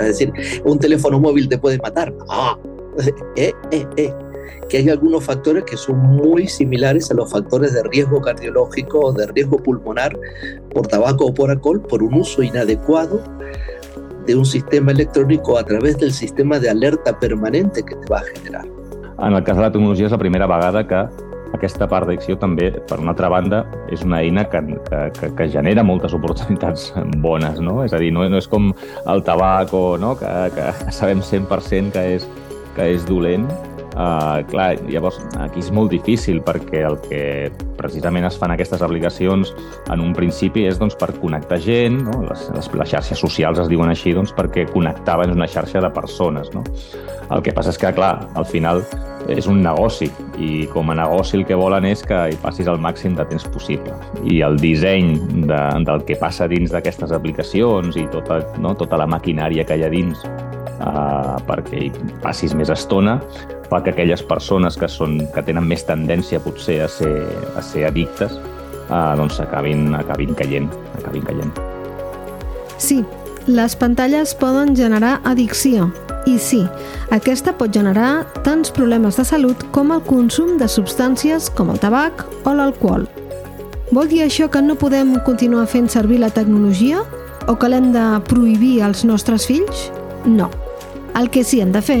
Es 0.00 0.06
decir, 0.18 0.32
un 0.64 0.78
teléfono 0.78 1.20
móvil 1.20 1.48
te 1.48 1.58
puede 1.58 1.78
matar. 1.78 2.12
Ah, 2.28 2.56
eh, 3.36 3.52
eh, 3.70 3.86
eh. 3.96 4.14
Que 4.68 4.78
hay 4.78 4.88
algunos 4.88 5.24
factores 5.24 5.64
que 5.64 5.76
son 5.76 5.98
muy 5.98 6.46
similares 6.46 7.10
a 7.10 7.14
los 7.14 7.30
factores 7.30 7.72
de 7.74 7.82
riesgo 7.84 8.20
cardiológico 8.20 9.00
o 9.00 9.12
de 9.12 9.26
riesgo 9.28 9.58
pulmonar 9.58 10.16
por 10.72 10.86
tabaco 10.86 11.26
o 11.26 11.34
por 11.34 11.50
alcohol 11.50 11.82
por 11.82 12.02
un 12.02 12.14
uso 12.14 12.42
inadecuado 12.42 13.22
de 14.26 14.36
un 14.36 14.44
sistema 14.44 14.92
electrónico 14.92 15.58
a 15.58 15.64
través 15.64 15.98
del 15.98 16.12
sistema 16.12 16.58
de 16.58 16.70
alerta 16.70 17.18
permanente 17.18 17.82
que 17.82 17.96
te 17.96 18.06
va 18.06 18.18
a 18.18 18.22
generar. 18.34 18.66
En 19.18 19.34
el 19.34 19.44
cas 19.44 19.56
de 19.56 19.62
la 19.62 19.72
tecnologia 19.72 20.06
és 20.06 20.12
la 20.12 20.18
primera 20.18 20.46
vegada 20.46 20.86
que 20.88 21.29
aquesta 21.56 21.88
part 21.90 22.06
d'addicció 22.08 22.36
també, 22.40 22.70
per 22.88 23.00
una 23.02 23.14
altra 23.14 23.30
banda, 23.32 23.64
és 23.92 24.04
una 24.06 24.20
eina 24.22 24.46
que, 24.50 24.62
que, 25.18 25.32
que 25.36 25.48
genera 25.52 25.84
moltes 25.86 26.14
oportunitats 26.16 26.90
bones, 27.26 27.60
no? 27.64 27.80
És 27.84 27.96
a 27.96 28.02
dir, 28.02 28.12
no, 28.14 28.26
no 28.28 28.40
és 28.40 28.48
com 28.50 28.70
el 29.06 29.24
tabac 29.26 29.74
o 29.74 29.98
no? 30.00 30.14
que, 30.20 30.30
que 30.56 30.70
sabem 31.00 31.24
100% 31.24 31.96
que 31.96 32.06
és, 32.16 32.30
que 32.76 32.92
és 32.94 33.04
dolent, 33.08 33.48
Uh, 33.90 34.46
clar, 34.46 34.76
llavors 34.86 35.16
aquí 35.42 35.58
és 35.58 35.68
molt 35.74 35.90
difícil 35.90 36.36
perquè 36.46 36.84
el 36.86 36.94
que 37.08 37.22
precisament 37.74 38.22
es 38.28 38.36
fan 38.38 38.52
aquestes 38.54 38.84
aplicacions 38.86 39.50
en 39.90 40.04
un 40.04 40.12
principi 40.14 40.62
és 40.68 40.78
doncs, 40.78 40.94
per 40.94 41.10
connectar 41.16 41.58
gent, 41.64 41.98
no? 42.06 42.20
les, 42.28 42.44
les, 42.54 42.68
les 42.70 42.92
xarxes 42.92 43.18
socials 43.18 43.58
es 43.58 43.70
diuen 43.72 43.90
així 43.90 44.14
doncs, 44.14 44.30
perquè 44.36 44.68
connectaven 44.70 45.34
una 45.34 45.50
xarxa 45.50 45.82
de 45.82 45.90
persones. 45.90 46.52
No? 46.54 46.62
El 47.34 47.42
que 47.42 47.54
passa 47.56 47.74
és 47.74 47.80
que, 47.82 47.90
clar, 47.96 48.14
al 48.38 48.46
final 48.46 48.84
és 49.30 49.46
un 49.50 49.60
negoci 49.64 50.10
i 50.40 50.66
com 50.72 50.90
a 50.90 50.96
negoci 50.98 51.38
el 51.38 51.46
que 51.48 51.58
volen 51.58 51.86
és 51.88 52.02
que 52.06 52.18
hi 52.32 52.38
passis 52.42 52.68
el 52.70 52.80
màxim 52.82 53.16
de 53.18 53.26
temps 53.30 53.46
possible. 53.54 53.94
I 54.24 54.40
el 54.46 54.58
disseny 54.60 55.14
de, 55.46 55.60
del 55.86 56.04
que 56.08 56.18
passa 56.20 56.48
dins 56.50 56.72
d'aquestes 56.74 57.14
aplicacions 57.16 57.98
i 58.00 58.06
tota, 58.12 58.40
no, 58.62 58.74
tota 58.78 58.98
la 59.00 59.08
maquinària 59.10 59.66
que 59.66 59.78
hi 59.78 59.86
ha 59.86 59.90
dins 59.92 60.24
uh, 60.26 61.36
perquè 61.48 61.86
hi 61.86 61.90
passis 62.24 62.56
més 62.58 62.72
estona, 62.72 63.20
fa 63.70 63.82
que 63.84 63.94
aquelles 63.94 64.22
persones 64.26 64.76
que, 64.76 64.88
són, 64.90 65.20
que 65.34 65.44
tenen 65.46 65.68
més 65.70 65.86
tendència 65.86 66.42
potser 66.42 66.80
a 66.84 66.88
ser, 66.90 67.14
a 67.54 67.62
ser 67.62 67.86
addictes 67.86 68.34
eh, 68.90 69.14
doncs 69.16 69.40
acabin, 69.40 69.94
acabin 69.94 70.34
caient, 70.34 70.70
acabin 70.98 71.22
caient. 71.22 71.52
Sí, 72.78 73.04
les 73.46 73.76
pantalles 73.76 74.34
poden 74.34 74.74
generar 74.76 75.20
addicció. 75.24 75.90
I 76.28 76.36
sí, 76.38 76.60
aquesta 77.14 77.54
pot 77.56 77.72
generar 77.72 78.26
tants 78.44 78.72
problemes 78.76 79.16
de 79.16 79.24
salut 79.24 79.62
com 79.72 79.92
el 79.94 80.02
consum 80.04 80.58
de 80.60 80.68
substàncies 80.68 81.48
com 81.56 81.72
el 81.72 81.80
tabac 81.80 82.26
o 82.44 82.54
l'alcohol. 82.54 83.06
Vol 83.90 84.10
dir 84.10 84.22
això 84.22 84.46
que 84.52 84.62
no 84.62 84.76
podem 84.78 85.16
continuar 85.26 85.66
fent 85.66 85.88
servir 85.90 86.20
la 86.20 86.30
tecnologia? 86.30 87.02
O 87.48 87.56
que 87.58 87.70
l'hem 87.72 87.90
de 87.94 88.04
prohibir 88.28 88.82
als 88.86 89.02
nostres 89.04 89.48
fills? 89.48 89.88
No. 90.26 90.50
El 91.20 91.28
que 91.28 91.42
sí 91.44 91.58
hem 91.60 91.68
de 91.74 91.82
fer 91.84 91.98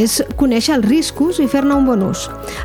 és 0.00 0.14
conèixer 0.40 0.78
els 0.78 0.86
riscos 0.88 1.36
i 1.42 1.48
fer-ne 1.50 1.74
un 1.76 1.84
bon 1.84 2.06
ús. 2.06 2.22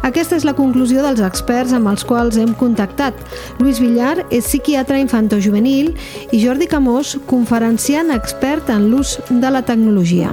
Aquesta 0.07 0.37
és 0.39 0.45
la 0.47 0.55
conclusió 0.55 1.03
dels 1.03 1.19
experts 1.25 1.73
amb 1.75 1.91
els 1.91 2.05
quals 2.07 2.37
hem 2.39 2.53
contactat. 2.55 3.17
Lluís 3.59 3.81
Villar 3.83 4.21
és 4.29 4.47
psiquiatre 4.47 5.01
infantojuvenil 5.03 5.91
i 6.31 6.39
Jordi 6.39 6.69
Camós, 6.71 7.17
conferenciant 7.27 8.13
expert 8.15 8.71
en 8.71 8.87
l'ús 8.87 9.17
de 9.27 9.51
la 9.51 9.65
tecnologia. 9.67 10.31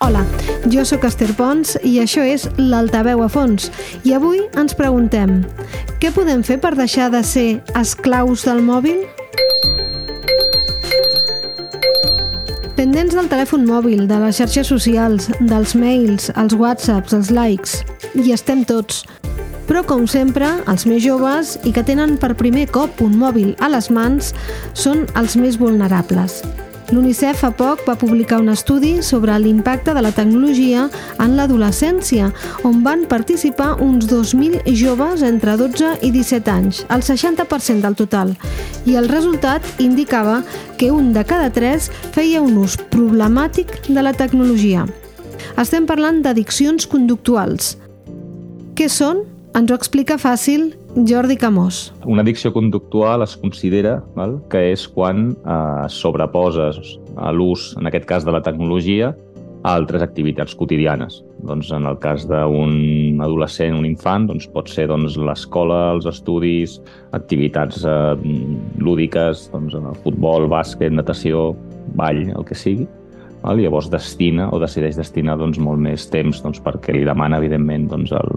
Hola, 0.00 0.24
jo 0.70 0.84
sóc 0.86 1.04
Esther 1.08 1.30
Pons 1.34 1.74
i 1.82 1.96
això 2.02 2.22
és 2.26 2.44
l'Altaveu 2.58 3.22
a 3.24 3.28
fons. 3.32 3.70
I 4.06 4.14
avui 4.14 4.42
ens 4.58 4.76
preguntem, 4.78 5.40
què 6.02 6.12
podem 6.14 6.44
fer 6.46 6.60
per 6.62 6.74
deixar 6.78 7.10
de 7.10 7.22
ser 7.26 7.48
esclaus 7.78 8.44
del 8.46 8.62
mòbil? 8.62 9.02
Pendents 12.78 13.14
del 13.14 13.28
telèfon 13.30 13.66
mòbil, 13.68 14.06
de 14.10 14.20
les 14.22 14.38
xarxes 14.40 14.70
socials, 14.70 15.28
dels 15.40 15.74
mails, 15.78 16.30
els 16.36 16.54
whatsapps, 16.58 17.14
els 17.14 17.30
likes... 17.34 17.80
Hi 18.12 18.34
estem 18.34 18.60
tots. 18.68 19.06
Però, 19.64 19.80
com 19.88 20.02
sempre, 20.10 20.50
els 20.68 20.84
més 20.84 21.00
joves 21.00 21.54
i 21.64 21.72
que 21.72 21.84
tenen 21.86 22.18
per 22.20 22.34
primer 22.36 22.66
cop 22.74 23.00
un 23.00 23.14
mòbil 23.16 23.54
a 23.62 23.70
les 23.72 23.88
mans 23.88 24.34
són 24.76 25.06
els 25.16 25.38
més 25.40 25.56
vulnerables. 25.56 26.42
L'UNICEF 26.92 27.38
fa 27.40 27.48
poc 27.56 27.86
va 27.86 27.94
publicar 27.96 28.36
un 28.42 28.50
estudi 28.52 28.98
sobre 29.02 29.32
l'impacte 29.40 29.94
de 29.96 30.00
la 30.04 30.10
tecnologia 30.12 30.82
en 31.24 31.36
l'adolescència, 31.38 32.26
on 32.68 32.82
van 32.84 33.06
participar 33.08 33.78
uns 33.80 34.10
2.000 34.10 34.60
joves 34.76 35.24
entre 35.24 35.54
12 35.56 35.94
i 36.04 36.10
17 36.12 36.52
anys, 36.52 36.82
el 36.92 37.00
60% 37.00 37.80
del 37.80 37.96
total. 37.96 38.34
I 38.84 38.98
el 39.00 39.08
resultat 39.08 39.64
indicava 39.80 40.42
que 40.76 40.90
un 40.92 41.14
de 41.16 41.24
cada 41.24 41.48
tres 41.48 41.88
feia 42.12 42.44
un 42.44 42.60
ús 42.60 42.76
problemàtic 42.92 43.72
de 43.88 44.04
la 44.04 44.12
tecnologia. 44.12 44.84
Estem 45.56 45.88
parlant 45.88 46.20
d'addiccions 46.20 46.84
conductuals. 46.92 47.78
Què 48.76 48.92
són? 48.92 49.24
Ens 49.56 49.72
ho 49.72 49.80
explica 49.80 50.20
fàcil 50.20 50.74
Jordi 50.92 51.38
Camós. 51.40 51.86
Una 52.04 52.20
addicció 52.20 52.50
conductual 52.52 53.22
es 53.24 53.32
considera 53.40 53.94
val, 54.12 54.34
que 54.52 54.60
és 54.74 54.84
quan 54.92 55.30
eh, 55.32 55.84
sobreposes 55.88 56.98
a 57.16 57.30
l'ús, 57.32 57.70
en 57.80 57.88
aquest 57.88 58.04
cas 58.10 58.26
de 58.28 58.34
la 58.34 58.42
tecnologia, 58.44 59.14
a 59.62 59.72
altres 59.72 60.04
activitats 60.04 60.52
quotidianes. 60.58 61.22
Doncs 61.48 61.70
en 61.72 61.88
el 61.88 61.96
cas 62.02 62.26
d'un 62.28 63.22
adolescent, 63.24 63.78
un 63.78 63.88
infant, 63.88 64.26
doncs 64.28 64.50
pot 64.52 64.68
ser 64.68 64.90
doncs, 64.90 65.16
l'escola, 65.16 65.94
els 65.94 66.08
estudis, 66.10 66.76
activitats 67.16 67.86
eh, 67.88 68.34
lúdiques, 68.76 69.48
doncs, 69.54 69.78
el 69.78 69.96
futbol, 70.04 70.50
bàsquet, 70.52 70.92
natació, 70.92 71.54
ball, 71.96 72.26
el 72.34 72.44
que 72.44 72.58
sigui. 72.58 72.84
Val? 73.40 73.64
Llavors 73.64 73.88
destina 73.90 74.50
o 74.52 74.60
decideix 74.60 75.00
destinar 75.00 75.40
doncs, 75.40 75.56
molt 75.56 75.80
més 75.80 76.04
temps 76.12 76.44
doncs, 76.44 76.60
perquè 76.60 76.92
li 76.92 77.08
demana, 77.08 77.40
evidentment, 77.40 77.88
doncs, 77.94 78.12
el, 78.12 78.36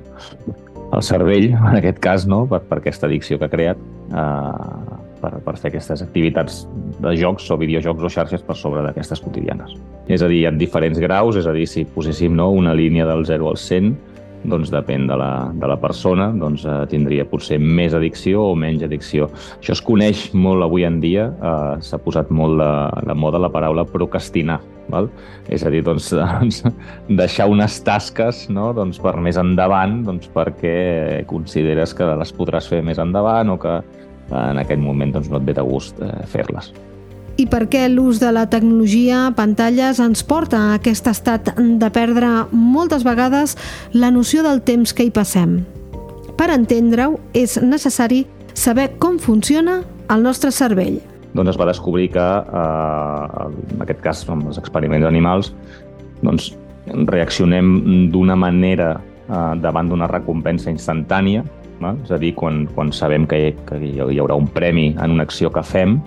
el 0.95 1.03
cervell, 1.03 1.51
en 1.69 1.79
aquest 1.79 1.99
cas, 2.03 2.27
no? 2.29 2.45
per, 2.49 2.61
per 2.69 2.79
aquesta 2.81 3.09
addicció 3.09 3.39
que 3.39 3.49
ha 3.49 3.51
creat, 3.51 3.81
eh, 4.11 5.01
per, 5.21 5.33
per 5.45 5.55
fer 5.59 5.71
aquestes 5.71 6.03
activitats 6.05 6.63
de 7.01 7.13
jocs 7.19 7.47
o 7.51 7.59
videojocs 7.61 8.05
o 8.05 8.11
xarxes 8.17 8.43
per 8.45 8.57
sobre 8.59 8.83
d'aquestes 8.85 9.23
quotidianes. 9.23 9.75
És 10.11 10.23
a 10.23 10.29
dir, 10.31 10.43
ha 10.47 10.53
diferents 10.53 10.99
graus, 11.01 11.39
és 11.39 11.47
a 11.49 11.55
dir, 11.55 11.65
si 11.69 11.85
poséssim 11.95 12.35
no, 12.37 12.51
una 12.53 12.75
línia 12.77 13.07
del 13.09 13.25
0 13.27 13.49
al 13.53 13.59
100, 13.61 13.95
doncs 14.49 14.71
depèn 14.73 15.07
de 15.09 15.17
la, 15.19 15.31
de 15.53 15.69
la 15.69 15.77
persona, 15.81 16.29
doncs 16.35 16.65
eh, 16.65 16.77
tindria 16.91 17.25
potser 17.29 17.59
més 17.61 17.95
addicció 17.97 18.43
o 18.51 18.55
menys 18.59 18.85
addicció. 18.85 19.29
Això 19.59 19.75
es 19.75 19.83
coneix 19.85 20.27
molt 20.33 20.65
avui 20.65 20.85
en 20.87 21.01
dia, 21.03 21.27
eh, 21.33 21.75
s'ha 21.85 21.99
posat 22.01 22.31
molt 22.33 22.59
de, 22.61 22.71
de 23.09 23.17
moda 23.17 23.41
la 23.41 23.51
paraula 23.53 23.85
procrastinar, 23.89 24.59
val? 24.93 25.09
és 25.49 25.65
a 25.65 25.73
dir, 25.73 25.83
doncs, 25.85 26.11
doncs, 26.21 26.63
deixar 27.09 27.49
unes 27.51 27.77
tasques 27.85 28.45
no? 28.53 28.71
doncs, 28.77 29.01
per 29.01 29.15
més 29.21 29.39
endavant 29.41 30.01
doncs, 30.07 30.29
perquè 30.33 31.25
consideres 31.29 31.95
que 31.97 32.09
les 32.21 32.33
podràs 32.35 32.69
fer 32.69 32.83
més 32.85 33.01
endavant 33.01 33.55
o 33.55 33.61
que 33.61 33.79
en 34.33 34.61
aquest 34.61 34.81
moment 34.81 35.13
doncs, 35.15 35.31
no 35.31 35.41
et 35.41 35.47
ve 35.49 35.57
de 35.57 35.65
gust 35.65 36.01
eh, 36.01 36.13
fer-les 36.29 36.73
i 37.37 37.45
per 37.51 37.65
què 37.71 37.85
l'ús 37.91 38.19
de 38.21 38.31
la 38.31 38.45
tecnologia, 38.51 39.27
pantalles, 39.35 39.99
ens 39.99 40.23
porta 40.23 40.59
a 40.59 40.75
aquest 40.77 41.07
estat 41.11 41.51
de 41.57 41.89
perdre 41.91 42.29
moltes 42.51 43.03
vegades 43.03 43.57
la 43.93 44.11
noció 44.11 44.43
del 44.45 44.61
temps 44.63 44.93
que 44.95 45.07
hi 45.07 45.11
passem. 45.11 45.59
Per 46.35 46.49
entendre-ho, 46.51 47.19
és 47.35 47.57
necessari 47.63 48.25
saber 48.55 48.93
com 48.99 49.19
funciona 49.19 49.81
el 50.11 50.23
nostre 50.23 50.51
cervell. 50.55 51.01
Doncs 51.35 51.51
es 51.51 51.59
va 51.59 51.67
descobrir 51.67 52.09
que, 52.13 52.23
eh, 52.23 53.73
en 53.75 53.83
aquest 53.83 54.01
cas, 54.01 54.23
amb 54.29 54.47
els 54.47 54.57
experiments 54.57 55.07
animals, 55.07 55.51
doncs, 56.23 56.53
reaccionem 56.85 58.09
d'una 58.13 58.35
manera 58.35 59.01
eh, 59.27 59.53
davant 59.59 59.89
d'una 59.89 60.07
recompensa 60.07 60.69
instantània, 60.69 61.43
eh? 61.81 61.93
és 62.03 62.11
a 62.11 62.19
dir, 62.21 62.33
quan, 62.35 62.65
quan 62.75 62.91
sabem 62.93 63.25
que, 63.27 63.55
que 63.67 63.79
hi 63.81 64.19
haurà 64.19 64.37
un 64.37 64.47
premi 64.47 64.93
en 64.95 65.11
una 65.17 65.23
acció 65.23 65.51
que 65.51 65.63
fem, 65.63 65.99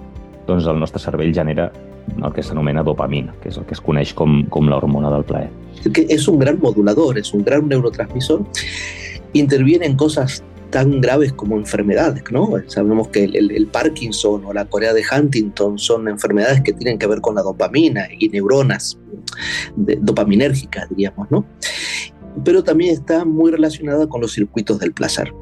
doncs 0.49 0.67
el 0.67 0.81
nostre 0.81 1.01
cervell 1.03 1.35
genera 1.37 1.69
el 2.17 2.33
que 2.33 2.43
s'anomena 2.43 2.83
dopamina, 2.83 3.35
que 3.43 3.51
és 3.53 3.59
el 3.61 3.67
que 3.69 3.77
es 3.77 3.83
coneix 3.85 4.15
com, 4.17 4.41
com 4.49 4.69
l'hormona 4.71 5.13
del 5.13 5.27
plaer. 5.29 5.51
Que 5.93 6.07
es 6.09 6.27
un 6.29 6.39
gran 6.41 6.59
modulador, 6.63 7.19
es 7.19 7.35
un 7.35 7.45
gran 7.45 7.69
neurotransmisor. 7.69 8.47
Interviene 9.35 9.87
en 9.87 9.97
cosas 9.97 10.43
tan 10.71 11.01
graves 11.01 11.33
como 11.33 11.57
enfermedades, 11.57 12.25
¿no? 12.31 12.51
Sabemos 12.67 13.09
que 13.09 13.25
el, 13.25 13.37
el, 13.37 13.51
el, 13.53 13.67
Parkinson 13.67 14.45
o 14.45 14.53
la 14.53 14.67
Corea 14.67 14.93
de 14.93 15.03
Huntington 15.03 15.79
son 15.79 16.09
enfermedades 16.09 16.61
que 16.63 16.73
tienen 16.73 16.99
que 16.99 17.07
ver 17.07 17.21
con 17.21 17.35
la 17.35 17.43
dopamina 17.43 18.07
y 18.19 18.29
neuronas 18.29 18.99
de, 19.77 19.99
dopaminérgicas, 20.01 20.89
diríamos, 20.91 21.31
¿no? 21.31 21.47
Pero 22.45 22.63
también 22.63 22.93
está 22.93 23.25
muy 23.25 23.51
relacionada 23.51 24.07
con 24.07 24.21
los 24.21 24.33
circuitos 24.33 24.79
del 24.79 24.93
placer. 24.93 25.33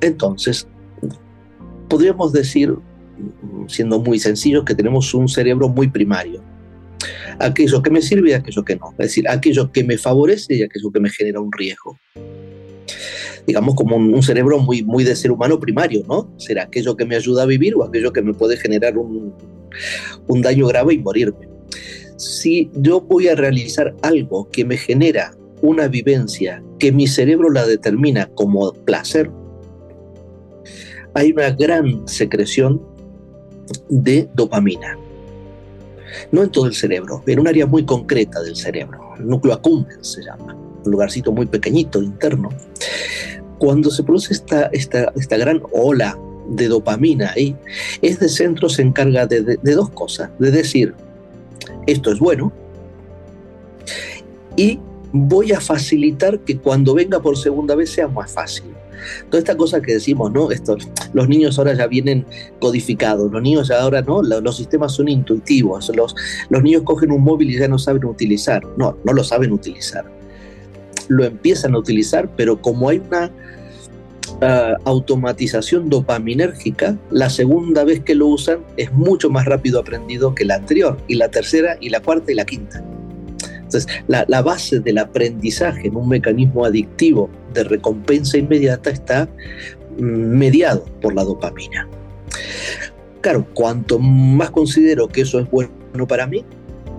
Entonces, 0.00 0.66
podríamos 1.88 2.32
decir 2.32 2.76
siendo 3.68 4.00
muy 4.00 4.18
sencillos, 4.18 4.64
que 4.64 4.74
tenemos 4.74 5.12
un 5.14 5.28
cerebro 5.28 5.68
muy 5.68 5.88
primario. 5.88 6.42
Aquello 7.38 7.82
que 7.82 7.90
me 7.90 8.02
sirve 8.02 8.30
y 8.30 8.32
aquello 8.32 8.64
que 8.64 8.76
no. 8.76 8.90
Es 8.92 9.06
decir, 9.08 9.28
aquello 9.28 9.72
que 9.72 9.84
me 9.84 9.98
favorece 9.98 10.54
y 10.54 10.62
aquello 10.62 10.90
que 10.90 11.00
me 11.00 11.10
genera 11.10 11.40
un 11.40 11.50
riesgo. 11.50 11.98
digamos, 13.46 13.74
como 13.74 13.96
un, 13.96 14.22
cerebro 14.22 14.58
muy, 14.58 14.82
muy 14.84 15.02
de 15.02 15.16
ser 15.16 15.32
humano 15.32 15.58
primario, 15.58 16.04
¿no? 16.08 16.32
Será 16.36 16.64
aquello 16.64 16.96
que 16.96 17.04
me 17.04 17.16
ayuda 17.16 17.42
a 17.42 17.46
vivir 17.46 17.74
o 17.74 17.82
aquello 17.82 18.12
que 18.12 18.22
me 18.22 18.34
puede 18.34 18.56
generar 18.56 18.96
un, 18.96 19.34
un 20.28 20.42
daño 20.42 20.66
grave 20.68 20.94
y 20.94 20.98
morirme. 20.98 21.48
Si 22.16 22.70
yo 22.74 23.00
voy 23.00 23.28
a 23.28 23.34
realizar 23.34 23.96
algo 24.02 24.48
que 24.50 24.64
me 24.64 24.76
genera 24.76 25.34
una 25.60 25.88
vivencia 25.88 26.62
que 26.78 26.92
mi 26.92 27.06
cerebro 27.06 27.50
la 27.50 27.66
determina 27.66 28.26
como 28.34 28.72
placer, 28.72 29.30
hay 31.14 31.32
una 31.32 31.50
gran 31.50 32.06
secreción 32.08 32.80
de 33.88 34.28
dopamina. 34.34 34.98
No 36.30 36.42
en 36.42 36.50
todo 36.50 36.66
el 36.66 36.74
cerebro, 36.74 37.22
en 37.26 37.40
un 37.40 37.48
área 37.48 37.66
muy 37.66 37.84
concreta 37.84 38.42
del 38.42 38.56
cerebro, 38.56 39.14
el 39.18 39.26
núcleo 39.26 39.54
accumbens 39.54 40.12
se 40.12 40.22
llama, 40.22 40.54
un 40.84 40.90
lugarcito 40.90 41.32
muy 41.32 41.46
pequeñito 41.46 42.02
interno. 42.02 42.50
Cuando 43.58 43.90
se 43.90 44.02
produce 44.02 44.34
esta, 44.34 44.66
esta, 44.66 45.12
esta 45.16 45.36
gran 45.36 45.62
ola 45.72 46.18
de 46.48 46.68
dopamina 46.68 47.32
ahí, 47.34 47.56
este 48.02 48.28
centro 48.28 48.68
se 48.68 48.82
encarga 48.82 49.26
de, 49.26 49.42
de 49.42 49.74
dos 49.74 49.90
cosas, 49.90 50.30
de 50.38 50.50
decir, 50.50 50.94
esto 51.86 52.12
es 52.12 52.18
bueno, 52.18 52.52
y 54.56 54.78
voy 55.12 55.52
a 55.52 55.60
facilitar 55.60 56.40
que 56.40 56.58
cuando 56.58 56.94
venga 56.94 57.20
por 57.20 57.36
segunda 57.36 57.74
vez 57.74 57.90
sea 57.90 58.08
más 58.08 58.32
fácil. 58.32 58.64
Toda 59.30 59.38
esta 59.40 59.56
cosa 59.56 59.80
que 59.80 59.94
decimos, 59.94 60.32
¿no? 60.32 60.50
Esto, 60.50 60.76
los 61.12 61.28
niños 61.28 61.58
ahora 61.58 61.74
ya 61.74 61.86
vienen 61.86 62.24
codificados, 62.60 63.30
los 63.32 63.42
niños 63.42 63.68
ya 63.68 63.80
ahora, 63.80 64.02
¿no? 64.02 64.22
Los, 64.22 64.56
sistemas 64.56 64.92
son 64.92 65.08
intuitivos, 65.08 65.90
los, 65.94 66.14
los 66.48 66.62
niños 66.62 66.82
cogen 66.82 67.10
un 67.10 67.22
móvil 67.22 67.50
y 67.50 67.58
ya 67.58 67.68
no 67.68 67.78
saben 67.78 68.04
utilizar. 68.04 68.62
No, 68.76 68.96
no 69.04 69.12
lo 69.12 69.24
saben 69.24 69.52
utilizar. 69.52 70.04
Lo 71.08 71.24
empiezan 71.24 71.74
a 71.74 71.78
utilizar, 71.78 72.30
pero 72.36 72.60
como 72.60 72.88
hay 72.88 72.98
una 72.98 73.30
uh, 74.40 74.88
automatización 74.88 75.90
dopaminérgica, 75.90 76.96
la 77.10 77.28
segunda 77.28 77.84
vez 77.84 78.00
que 78.00 78.14
lo 78.14 78.28
usan 78.28 78.60
es 78.76 78.92
mucho 78.92 79.30
más 79.30 79.46
rápido 79.46 79.80
aprendido 79.80 80.34
que 80.34 80.44
la 80.44 80.56
anterior, 80.56 80.96
y 81.08 81.16
la 81.16 81.28
tercera, 81.28 81.76
y 81.80 81.88
la 81.90 82.00
cuarta, 82.00 82.30
y 82.30 82.36
la 82.36 82.44
quinta. 82.44 82.84
Entonces, 83.74 84.02
la, 84.06 84.42
base 84.42 84.80
del 84.80 84.98
aprendizaje 84.98 85.88
en 85.88 85.96
un 85.96 86.08
mecanismo 86.08 86.64
adictivo 86.64 87.30
de 87.54 87.64
recompensa 87.64 88.36
inmediata 88.36 88.90
está 88.90 89.28
mm, 89.98 90.02
mediado 90.02 90.84
por 91.00 91.14
la 91.14 91.24
dopamina. 91.24 91.88
Claro, 93.20 93.46
cuanto 93.54 93.98
más 93.98 94.50
considero 94.50 95.08
que 95.08 95.22
eso 95.22 95.38
es 95.38 95.50
bueno 95.50 96.06
para 96.08 96.26
mí, 96.26 96.44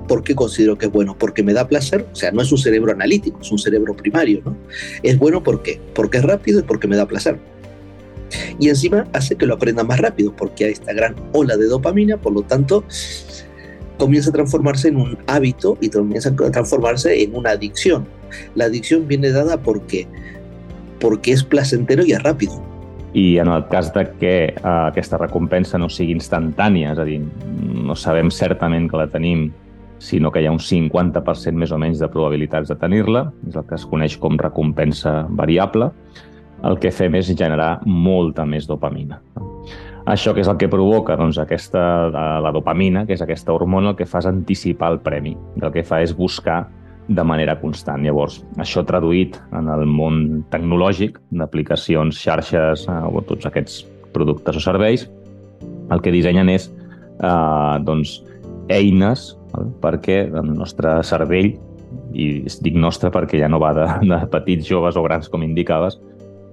¿por 0.07 0.23
qué 0.23 0.35
considero 0.35 0.77
que 0.77 0.85
es 0.85 0.91
bueno? 0.91 1.15
Porque 1.17 1.43
me 1.43 1.53
da 1.53 1.67
placer, 1.67 2.07
o 2.11 2.15
sea, 2.15 2.31
no 2.31 2.41
es 2.41 2.51
un 2.51 2.57
cerebro 2.57 2.91
analítico, 2.91 3.39
es 3.41 3.51
un 3.51 3.59
cerebro 3.59 3.95
primario, 3.95 4.41
¿no? 4.45 4.55
Es 5.01 5.17
bueno. 5.17 5.43
Porque 5.43 5.79
es 6.11 6.23
rápido 6.23 6.59
y 6.59 6.63
porque 6.63 6.87
me 6.87 6.95
da 6.95 7.07
placer. 7.07 7.37
Y 8.59 8.69
encima 8.69 9.07
hace 9.13 9.35
que 9.35 9.45
lo 9.45 9.55
aprenda 9.55 9.83
más 9.83 9.99
rápido, 9.99 10.35
porque 10.35 10.65
hay 10.65 10.71
esta 10.71 10.93
gran 10.93 11.15
ola 11.33 11.57
de 11.57 11.65
dopamina, 11.65 12.17
por 12.17 12.33
lo 12.33 12.41
tanto, 12.43 12.83
comienza 13.97 14.29
a 14.29 14.33
transformarse 14.33 14.87
en 14.89 14.97
un 14.97 15.17
hábito 15.27 15.77
y 15.81 15.89
comienza 15.89 16.29
a 16.29 16.51
transformarse 16.51 17.23
en 17.23 17.35
una 17.35 17.51
adicción. 17.51 18.05
La 18.55 18.65
adicción 18.65 19.07
viene 19.07 19.31
dada 19.31 19.57
porque, 19.57 20.07
porque 20.99 21.33
és 21.33 21.43
placentero 21.43 22.05
i 22.07 22.15
és 22.15 22.23
ràpid. 22.23 22.53
I 23.13 23.37
en 23.37 23.51
el 23.53 23.67
cas 23.69 23.91
de 23.93 24.07
que 24.17 24.35
uh, 24.63 24.89
aquesta 24.89 25.19
recompensa 25.21 25.77
no 25.77 25.89
sigui 25.91 26.15
instantània, 26.17 26.95
és 26.95 27.01
a 27.01 27.05
dir, 27.05 27.19
no 27.61 27.93
sabem 27.93 28.31
certament 28.33 28.89
que 28.89 28.97
la 28.97 29.09
tenim, 29.11 29.51
sinó 30.01 30.31
que 30.33 30.41
hi 30.41 30.49
ha 30.49 30.55
un 30.55 30.59
50% 30.63 31.61
més 31.61 31.71
o 31.71 31.77
menys 31.79 32.01
de 32.01 32.09
probabilitats 32.09 32.73
de 32.73 32.79
tenir-la, 32.81 33.27
és 33.47 33.55
el 33.55 33.67
que 33.69 33.77
es 33.77 33.85
coneix 33.85 34.17
com 34.17 34.39
recompensa 34.41 35.21
variable, 35.29 35.91
el 36.65 36.79
que 36.81 36.91
fem 36.95 37.19
és 37.19 37.29
generar 37.37 37.75
molta 37.85 38.47
més 38.49 38.65
dopamina. 38.65 39.21
Això 40.05 40.33
que 40.35 40.43
és 40.43 40.49
el 40.51 40.57
que 40.59 40.67
provoca 40.67 41.15
doncs, 41.15 41.37
aquesta, 41.39 41.81
la 42.43 42.51
dopamina, 42.51 43.05
que 43.07 43.15
és 43.15 43.21
aquesta 43.23 43.53
hormona, 43.55 43.93
el 43.93 43.99
que 43.99 44.07
fa 44.09 44.19
és 44.19 44.27
anticipar 44.27 44.91
el 44.91 44.99
premi. 45.03 45.37
El 45.61 45.71
que 45.71 45.85
fa 45.87 46.01
és 46.03 46.11
buscar 46.15 46.65
de 47.07 47.23
manera 47.23 47.55
constant. 47.61 48.03
Llavors, 48.03 48.41
això 48.59 48.83
traduït 48.87 49.37
en 49.55 49.69
el 49.71 49.85
món 49.87 50.43
tecnològic, 50.51 51.19
d'aplicacions, 51.31 52.19
xarxes 52.19 52.87
eh, 52.87 52.99
o 53.07 53.23
tots 53.27 53.47
aquests 53.47 53.83
productes 54.15 54.59
o 54.59 54.63
serveis, 54.63 55.07
el 55.91 56.03
que 56.03 56.11
dissenyen 56.11 56.51
és 56.51 56.67
eh, 56.69 57.79
doncs, 57.87 58.19
eines 58.71 59.31
val? 59.53 59.69
perquè 59.81 60.23
el 60.27 60.53
nostre 60.55 60.97
cervell, 61.05 61.53
i 62.13 62.25
dic 62.65 62.77
nostre 62.77 63.11
perquè 63.13 63.39
ja 63.41 63.49
no 63.49 63.59
va 63.61 63.73
de, 63.77 63.85
de 64.09 64.19
petits, 64.33 64.67
joves 64.67 64.97
o 64.97 65.03
grans, 65.05 65.29
com 65.29 65.45
indicaves, 65.45 65.99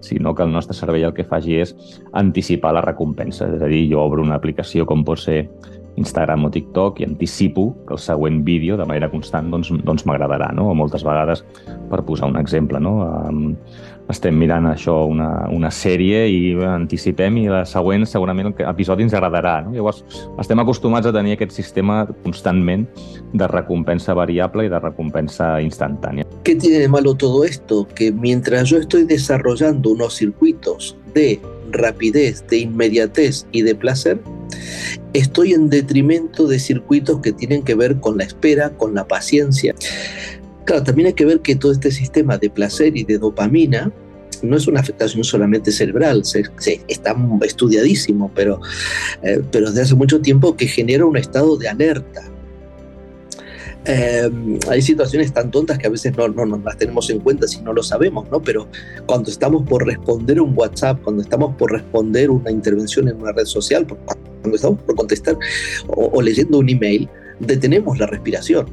sinó 0.01 0.35
que 0.35 0.43
el 0.43 0.53
nostre 0.53 0.77
cervell 0.77 1.09
el 1.11 1.15
que 1.17 1.29
faci 1.29 1.59
és 1.61 1.75
anticipar 2.13 2.73
la 2.77 2.85
recompensa. 2.85 3.49
És 3.55 3.63
a 3.63 3.71
dir, 3.71 3.87
jo 3.93 4.03
obro 4.03 4.25
una 4.25 4.39
aplicació 4.41 4.87
com 4.89 5.05
pot 5.05 5.21
ser 5.23 5.43
Instagram 6.01 6.49
o 6.49 6.51
TikTok 6.51 7.01
i 7.01 7.07
anticipo 7.07 7.71
que 7.87 7.95
el 7.97 8.03
següent 8.03 8.43
vídeo 8.47 8.79
de 8.81 8.89
manera 8.89 9.11
constant 9.13 9.51
doncs, 9.53 9.71
doncs 9.85 10.07
m'agradarà, 10.09 10.51
no? 10.57 10.71
O 10.71 10.75
moltes 10.75 11.05
vegades, 11.07 11.45
per 11.91 12.03
posar 12.09 12.31
un 12.33 12.41
exemple, 12.41 12.81
no? 12.81 12.99
Um, 13.05 13.55
estem 14.11 14.35
mirant 14.35 14.67
això, 14.67 14.97
una, 15.07 15.29
una 15.55 15.71
sèrie 15.71 16.25
i 16.33 16.41
anticipem 16.67 17.37
i 17.41 17.47
la 17.51 17.63
següent 17.69 18.07
segurament 18.09 18.51
episodi 18.67 19.07
ens 19.07 19.15
agradarà. 19.15 19.61
No? 19.67 19.75
Llavors, 19.77 20.03
estem 20.43 20.63
acostumats 20.63 21.07
a 21.07 21.15
tenir 21.15 21.37
aquest 21.37 21.55
sistema 21.55 22.03
constantment 22.25 22.89
de 23.33 23.51
recompensa 23.53 24.17
variable 24.19 24.67
i 24.67 24.73
de 24.73 24.83
recompensa 24.83 25.53
instantània. 25.63 26.27
¿Qué 26.45 26.57
tiene 26.57 26.81
de 26.81 26.89
malo 26.89 27.15
todo 27.15 27.45
esto? 27.45 27.87
Que 27.95 28.11
mientras 28.11 28.69
yo 28.71 28.79
estoy 28.79 29.05
desarrollando 29.05 29.91
unos 29.91 30.17
circuitos 30.17 30.97
de 31.15 31.39
rapidez, 31.73 32.45
de 32.49 32.59
inmediatez 32.59 33.47
y 33.53 33.63
de 33.63 33.75
placer, 33.75 34.21
estoy 35.13 35.53
en 35.53 35.69
detrimento 35.69 36.47
de 36.47 36.59
circuitos 36.59 37.21
que 37.21 37.33
tienen 37.33 37.63
que 37.63 37.75
ver 37.75 38.01
con 38.01 38.19
la 38.19 38.25
espera, 38.25 38.71
con 38.71 38.95
la 38.95 39.07
paciencia. 39.07 39.75
Claro, 40.65 40.83
también 40.83 41.09
hay 41.09 41.15
que 41.15 41.25
ver 41.25 41.41
que 41.41 41.57
todo 41.57 41.73
este 41.73 41.91
sistema 41.91 42.39
de 42.39 42.51
placer 42.51 42.97
y 42.97 43.05
de 43.05 43.19
dopamina 43.19 43.93
no 44.43 44.57
es 44.57 44.67
una 44.67 44.81
afectación 44.81 45.25
solamente 45.25 45.71
cerebral, 45.71 46.25
se, 46.25 46.45
está 46.89 47.15
estudiadísimo, 47.43 48.31
pero, 48.35 48.61
eh, 49.23 49.43
pero 49.51 49.69
desde 49.69 49.83
hace 49.83 49.95
mucho 49.95 50.21
tiempo 50.21 50.57
que 50.57 50.67
genera 50.67 51.05
un 51.05 51.17
estado 51.17 51.57
de 51.57 51.69
alerta. 51.69 52.23
Eh, 53.87 54.31
hay 54.69 54.83
situaciones 54.83 55.33
tan 55.33 55.51
tontas 55.51 55.79
que 55.79 55.87
a 55.87 55.91
veces 55.91 56.15
no, 56.17 56.29
no, 56.29 56.45
no, 56.45 56.59
las 56.59 56.77
tenemos 56.77 57.09
en 57.09 57.21
cuenta 57.21 57.49
si 57.49 57.63
no 57.63 57.73
lo 57.73 57.83
sabemos, 57.83 58.31
¿no? 58.31 58.41
Pero 58.43 58.69
cuando 59.07 59.31
estamos 59.31 59.67
por 59.69 59.87
responder 59.87 60.41
un 60.41 60.53
WhatsApp, 60.57 61.01
cuando 61.03 61.23
estamos 61.23 61.57
por 61.57 61.73
responder 61.73 62.31
una 62.31 62.51
intervención 62.51 63.09
en 63.09 63.17
una 63.17 63.33
red 63.33 63.47
social, 63.47 63.87
cuando 63.87 64.57
estamos 64.57 64.83
por 64.83 64.97
contestar 64.97 65.37
o, 65.89 66.11
o 66.13 66.23
leyendo 66.23 66.59
un 66.59 66.69
email, 66.69 67.09
detenemos 67.41 67.99
la 67.99 68.07
respiración 68.07 68.67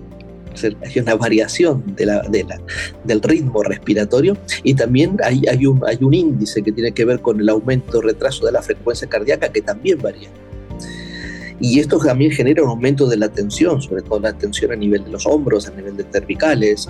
hay 0.64 1.00
una 1.00 1.16
variación 1.16 1.84
de 1.96 2.06
la, 2.06 2.22
de 2.22 2.44
la, 2.44 2.60
del 3.04 3.22
ritmo 3.22 3.64
respiratorio 3.64 4.38
y 4.64 4.74
también 4.74 5.18
hay, 5.24 5.42
hay, 5.50 5.66
un, 5.66 5.82
hay 5.86 5.98
un 6.02 6.14
índice 6.14 6.62
que 6.64 6.72
tiene 6.72 6.92
que 6.92 7.06
ver 7.06 7.20
con 7.22 7.40
el 7.40 7.50
aumento 7.50 8.00
o 8.00 8.02
retraso 8.02 8.46
de 8.46 8.52
la 8.52 8.62
frecuencia 8.62 9.08
cardíaca 9.08 9.52
que 9.52 9.62
también 9.62 10.00
varía. 10.00 10.30
Y 11.60 11.80
esto 11.80 11.98
también 11.98 12.32
genera 12.32 12.64
un 12.64 12.70
aumento 12.70 13.08
de 13.08 13.18
la 13.18 13.30
tensión, 13.30 13.82
sobre 13.82 14.02
todo 14.02 14.20
la 14.20 14.34
tensión 14.34 14.72
a 14.72 14.76
nivel 14.76 15.04
de 15.04 15.12
los 15.12 15.26
hombros, 15.26 15.68
a 15.68 15.72
nivel 15.72 15.98
de 15.98 16.06
cervicales. 16.12 16.88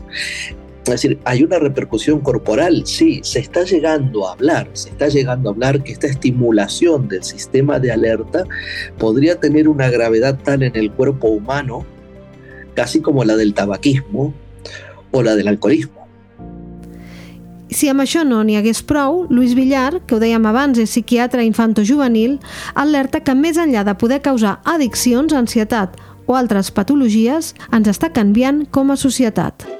Es 0.83 0.91
decir, 0.91 1.19
hay 1.25 1.43
una 1.43 1.59
repercusión 1.59 2.21
corporal, 2.21 2.83
sí, 2.85 3.19
se 3.23 3.39
está 3.39 3.63
llegando 3.63 4.27
a 4.27 4.33
hablar, 4.33 4.69
se 4.71 4.89
está 4.89 5.09
llegando 5.09 5.49
a 5.49 5.53
hablar 5.53 5.83
que 5.83 5.91
esta 5.91 6.07
estimulación 6.07 7.09
del 7.09 7.23
sistema 7.23 7.77
de 7.77 7.91
alerta 7.91 8.45
podría 8.97 9.37
tener 9.37 9.67
una 9.67 9.89
gravedad 9.89 10.39
tal 10.41 10.63
en 10.63 10.75
el 10.77 10.91
cuerpo 10.91 11.27
humano 11.27 11.85
casi 12.73 13.01
como 13.01 13.25
la 13.25 13.35
del 13.35 13.53
tabaquismo 13.53 14.33
o 15.11 15.23
la 15.23 15.35
del 15.35 15.49
alcoholismo. 15.49 15.96
Si 17.69 17.89
amb 17.91 18.01
això 18.03 18.23
no 18.23 18.41
n'hi 18.47 18.55
hagués 18.55 18.79
prou, 18.87 19.25
Lluís 19.29 19.55
Villar, 19.57 19.99
que 20.07 20.15
ho 20.15 20.21
dèiem 20.23 20.45
abans, 20.47 20.79
és 20.79 20.91
psiquiatre 20.93 21.43
infanto-juvenil, 21.43 22.37
alerta 22.75 23.19
que 23.19 23.35
més 23.35 23.59
enllà 23.59 23.83
de 23.83 23.97
poder 23.99 24.21
causar 24.23 24.59
addiccions, 24.63 25.35
ansietat 25.35 25.99
o 26.27 26.35
altres 26.35 26.71
patologies, 26.71 27.53
ens 27.71 27.91
està 27.91 28.11
canviant 28.13 28.65
com 28.71 28.91
a 28.91 28.99
societat. 28.99 29.76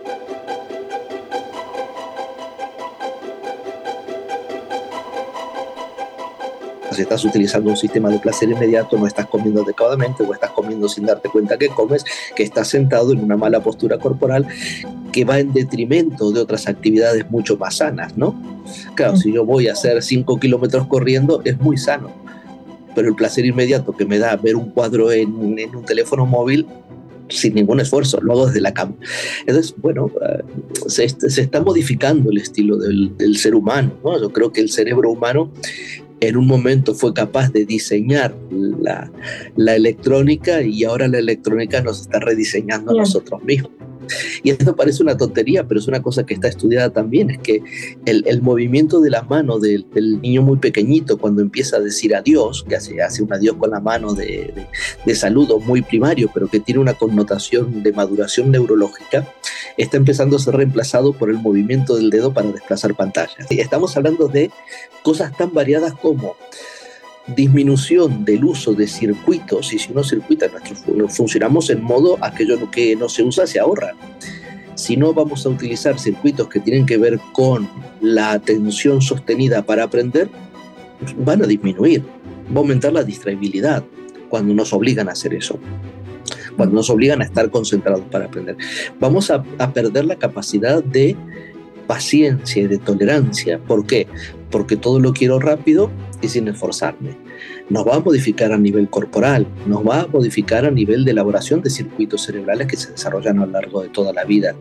Si 6.98 7.04
estás 7.04 7.24
utilizando 7.24 7.70
un 7.70 7.78
sistema 7.78 8.10
de 8.10 8.20
placer 8.20 8.50
inmediato, 8.50 8.98
no 8.98 9.06
estás 9.08 9.28
comiendo 9.28 9.62
adecuadamente 9.62 10.24
o 10.24 10.34
estás 10.34 10.52
comiendo 10.52 10.90
sin 10.90 11.06
darte 11.06 11.30
cuenta 11.30 11.58
que 11.58 11.70
comes, 11.70 12.04
que 12.36 12.44
estás 12.44 12.68
sentado 12.68 13.14
en 13.14 13.24
una 13.24 13.38
mala 13.38 13.62
postura 13.62 14.00
corporal 14.00 14.48
que 15.12 15.24
va 15.24 15.40
en 15.40 15.54
detrimento 15.54 16.32
de 16.32 16.42
otras 16.42 16.68
actividades 16.68 17.30
mucho 17.30 17.56
más 17.58 17.78
sanas, 17.78 18.18
¿no? 18.18 18.36
Claro, 18.96 19.16
si 19.16 19.32
yo 19.32 19.46
voy 19.46 19.68
a 19.68 19.74
hacer 19.74 20.02
5 20.02 20.40
kilómetros 20.40 20.88
corriendo, 20.88 21.42
es 21.46 21.60
muy 21.60 21.78
sano, 21.78 22.12
pero 22.96 23.10
el 23.10 23.16
placer 23.16 23.46
inmediato 23.46 23.96
que 23.96 24.06
me 24.06 24.18
da 24.18 24.36
ver 24.36 24.56
un 24.56 24.72
cuadro 24.72 25.12
en, 25.12 25.58
en 25.60 25.76
un 25.76 25.86
teléfono 25.86 26.26
móvil 26.26 26.66
sin 27.30 27.56
ningún 27.56 27.80
esfuerzo, 27.80 28.20
lo 28.22 28.34
hago 28.34 28.48
desde 28.48 28.62
la 28.62 28.74
cama. 28.74 28.96
Entonces, 29.46 29.76
bueno, 29.78 30.12
eh, 30.22 30.44
se, 30.88 31.06
está 31.06 31.62
modificando 31.62 32.32
el 32.32 32.38
estilo 32.38 32.78
del, 32.78 33.38
ser 33.38 33.56
humano. 33.56 33.92
Yo 34.20 34.32
creo 34.32 34.52
que 34.52 34.62
el 34.62 34.70
cerebro 34.70 35.12
humano 35.12 35.52
en 36.20 36.38
un 36.38 36.48
momento 36.48 36.94
fue 36.94 37.14
capaz 37.14 37.52
de 37.52 37.66
diseñar 37.66 38.36
la, 38.50 39.12
electrónica 39.76 40.62
y 40.62 40.84
ahora 40.84 41.08
la 41.08 41.20
electrónica 41.20 41.82
nos 41.82 42.02
está 42.02 42.20
rediseñando 42.20 42.92
a 42.92 42.96
nosotros 42.96 43.44
mismos. 43.44 43.72
Y 44.44 44.52
esto 44.52 44.76
parece 44.76 45.04
una 45.04 45.18
tontería, 45.18 45.68
pero 45.68 45.80
es 45.80 45.88
una 45.88 46.02
cosa 46.02 46.26
que 46.26 46.34
está 46.34 46.48
estudiada 46.48 46.90
también, 46.90 47.30
es 47.30 47.40
que 47.40 47.62
el, 48.06 48.42
movimiento 48.42 49.02
de 49.02 49.10
la 49.10 49.24
mano 49.24 49.60
del, 49.60 49.86
niño 50.22 50.42
muy 50.42 50.58
pequeñito 50.58 51.18
cuando 51.18 51.42
empieza 51.42 51.78
a 51.78 51.80
decir 51.80 52.16
adiós, 52.16 52.66
que 52.68 52.76
hace, 52.76 53.02
hace 53.02 53.24
un 53.24 53.34
adiós 53.34 53.56
con 53.58 53.72
la 53.72 53.80
mano 53.80 54.14
de, 54.14 54.68
saludo 55.14 55.60
muy 55.60 55.82
primario, 55.82 56.30
pero 56.34 56.48
que 56.48 56.60
tiene 56.60 56.80
una 56.80 56.94
connotación 56.94 57.84
de 57.84 57.92
maduración 57.92 58.52
neurológica, 58.52 59.28
está 59.78 59.98
empezando 59.98 60.38
a 60.38 60.40
ser 60.40 60.56
reemplazado 60.56 61.14
por 61.14 61.30
el 61.30 61.38
movimiento 61.38 61.96
del 61.96 62.10
dedo 62.10 62.34
para 62.34 62.52
desplazar 62.52 62.96
pantallas. 62.96 63.36
Estamos 63.50 63.96
hablando 63.98 64.28
de 64.28 64.52
cosas 65.04 65.36
tan 65.36 65.54
variadas 65.54 65.94
como 65.94 66.36
disminución 67.36 68.24
del 68.24 68.46
uso 68.46 68.74
de 68.74 68.88
circuitos, 68.88 69.74
y 69.74 69.80
si 69.80 69.92
uno 69.92 70.04
circuita, 70.04 70.48
funcionamos 71.10 71.70
en 71.70 71.84
modo 71.84 72.18
aquello 72.22 72.70
que 72.72 72.96
no 72.96 73.10
se 73.10 73.24
usa 73.24 73.46
se 73.48 73.60
ahorra. 73.60 73.94
Si 74.76 74.96
no 74.96 75.14
vamos 75.14 75.46
a 75.46 75.50
utilizar 75.50 76.00
circuitos 76.00 76.48
que 76.48 76.60
tienen 76.60 76.86
que 76.86 76.98
ver 76.98 77.20
con 77.34 77.68
la 78.00 78.32
atención 78.32 79.02
sostenida 79.02 79.64
para 79.64 79.84
aprender, 79.84 80.30
van 81.18 81.44
a 81.44 81.48
disminuir, 81.48 82.04
va 82.52 82.58
a 82.58 82.60
aumentar 82.60 82.94
la 82.94 83.04
distraibilidad 83.04 83.84
cuando 84.30 84.54
nos 84.54 84.74
obligan 84.74 85.10
a 85.10 85.14
hacer 85.14 85.34
eso 85.34 85.60
cuando 86.56 86.76
nos 86.76 86.90
obligan 86.90 87.22
a 87.22 87.26
estar 87.26 87.52
concentrados 87.52 88.04
para 88.12 88.26
aprender. 88.26 88.58
Vamos 89.00 89.30
a, 89.30 89.44
a, 89.60 89.74
perder 89.74 90.06
la 90.06 90.16
capacidad 90.16 90.84
de 90.84 91.16
paciencia 91.86 92.64
y 92.64 92.68
de 92.68 92.80
tolerancia. 92.80 93.60
¿Por 93.60 93.86
qué? 93.86 94.08
Porque 94.52 94.78
todo 94.78 95.00
lo 95.00 95.14
quiero 95.14 95.40
rápido 95.40 95.92
y 96.22 96.30
sin 96.30 96.48
esforzarme. 96.48 97.18
Nos 97.70 97.86
va 97.86 97.96
a 97.96 98.00
modificar 98.00 98.52
a 98.52 98.58
nivel 98.58 98.90
corporal, 98.90 99.46
nos 99.66 99.86
va 99.86 100.02
a 100.02 100.08
modificar 100.08 100.66
a 100.66 100.72
nivel 100.72 101.04
de 101.06 101.12
elaboración 101.12 101.62
de 101.62 101.70
circuitos 101.70 102.24
cerebrales 102.24 102.68
que 102.68 102.78
se 102.78 102.92
desarrollan 102.92 103.40
a 103.40 103.46
lo 103.46 103.52
largo 103.52 103.82
de 103.82 103.90
toda 103.90 104.14
la 104.14 104.24
vida. 104.24 104.56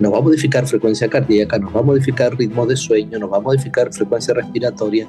Nos 0.00 0.12
va 0.12 0.18
a 0.18 0.22
modificar 0.22 0.66
frecuencia 0.66 1.08
cardíaca, 1.08 1.58
nos 1.58 1.74
va 1.74 1.80
a 1.80 1.84
modificar 1.84 2.36
ritmo 2.36 2.66
de 2.66 2.76
sueño, 2.76 3.18
nos 3.18 3.32
va 3.32 3.36
a 3.38 3.40
modificar 3.40 3.92
frecuencia 3.92 4.34
respiratoria, 4.34 5.06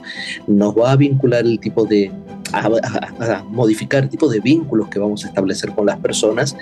nos 0.47 0.77
va 0.77 0.91
a 0.91 0.95
vincular 0.95 1.45
el 1.45 1.59
tipo 1.59 1.85
de 1.85 2.11
a, 2.53 3.43
modificar 3.49 4.03
el 4.03 4.09
tipo 4.09 4.27
de 4.27 4.39
vínculos 4.39 4.89
que 4.89 4.99
vamos 4.99 5.25
a 5.25 5.29
establecer 5.29 5.71
con 5.71 5.85
las 5.85 5.99
personas. 5.99 6.55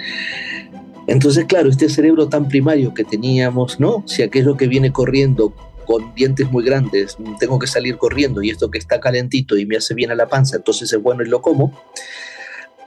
Entonces, 1.08 1.46
claro, 1.46 1.70
este 1.70 1.88
cerebro 1.90 2.28
tan 2.28 2.50
primario 2.50 2.94
que 2.94 3.06
teníamos, 3.06 3.80
¿no? 3.80 4.04
Si 4.06 4.24
aquello 4.24 4.58
que 4.58 4.68
viene 4.68 4.92
corriendo 4.92 5.54
con 5.88 6.14
dientes 6.14 6.52
muy 6.52 6.64
grandes, 6.64 7.18
tengo 7.40 7.58
que 7.58 7.66
salir 7.66 7.98
corriendo 7.98 8.44
y 8.44 8.50
esto 8.50 8.70
que 8.70 8.78
está 8.78 9.00
calentito 9.00 9.58
y 9.58 9.66
me 9.66 9.78
hace 9.78 9.94
bien 9.94 10.12
a 10.12 10.16
la 10.16 10.28
panza, 10.28 10.58
entonces 10.58 10.92
es 10.92 11.02
bueno 11.02 11.24
y 11.24 11.28
lo 11.28 11.42
como. 11.42 11.72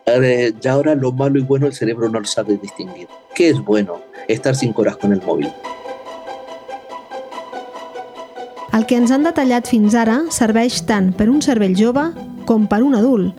Eh, 0.07 0.52
ya 0.61 0.73
ahora 0.73 0.95
lo 0.95 1.12
malo 1.12 1.38
y 1.38 1.42
bueno 1.42 1.66
el 1.66 1.73
cerebro 1.73 2.09
no 2.09 2.21
lo 2.21 2.26
sabe 2.26 2.59
distinguir. 2.61 3.09
¿Qué 3.35 3.49
es 3.49 3.59
bueno? 3.59 4.02
Estar 4.28 4.54
cinco 4.54 4.83
horas 4.83 4.99
con 4.99 5.12
el 5.12 5.23
móvil. 5.23 5.50
El 8.73 8.87
que 8.87 8.95
ens 9.00 9.11
han 9.11 9.25
detallat 9.26 9.66
fins 9.66 9.97
ara 9.99 10.21
serveix 10.30 10.85
tant 10.87 11.11
per 11.19 11.26
un 11.30 11.40
cervell 11.42 11.75
jove 11.75 12.04
com 12.47 12.69
per 12.71 12.85
un 12.87 12.95
adult, 12.95 13.35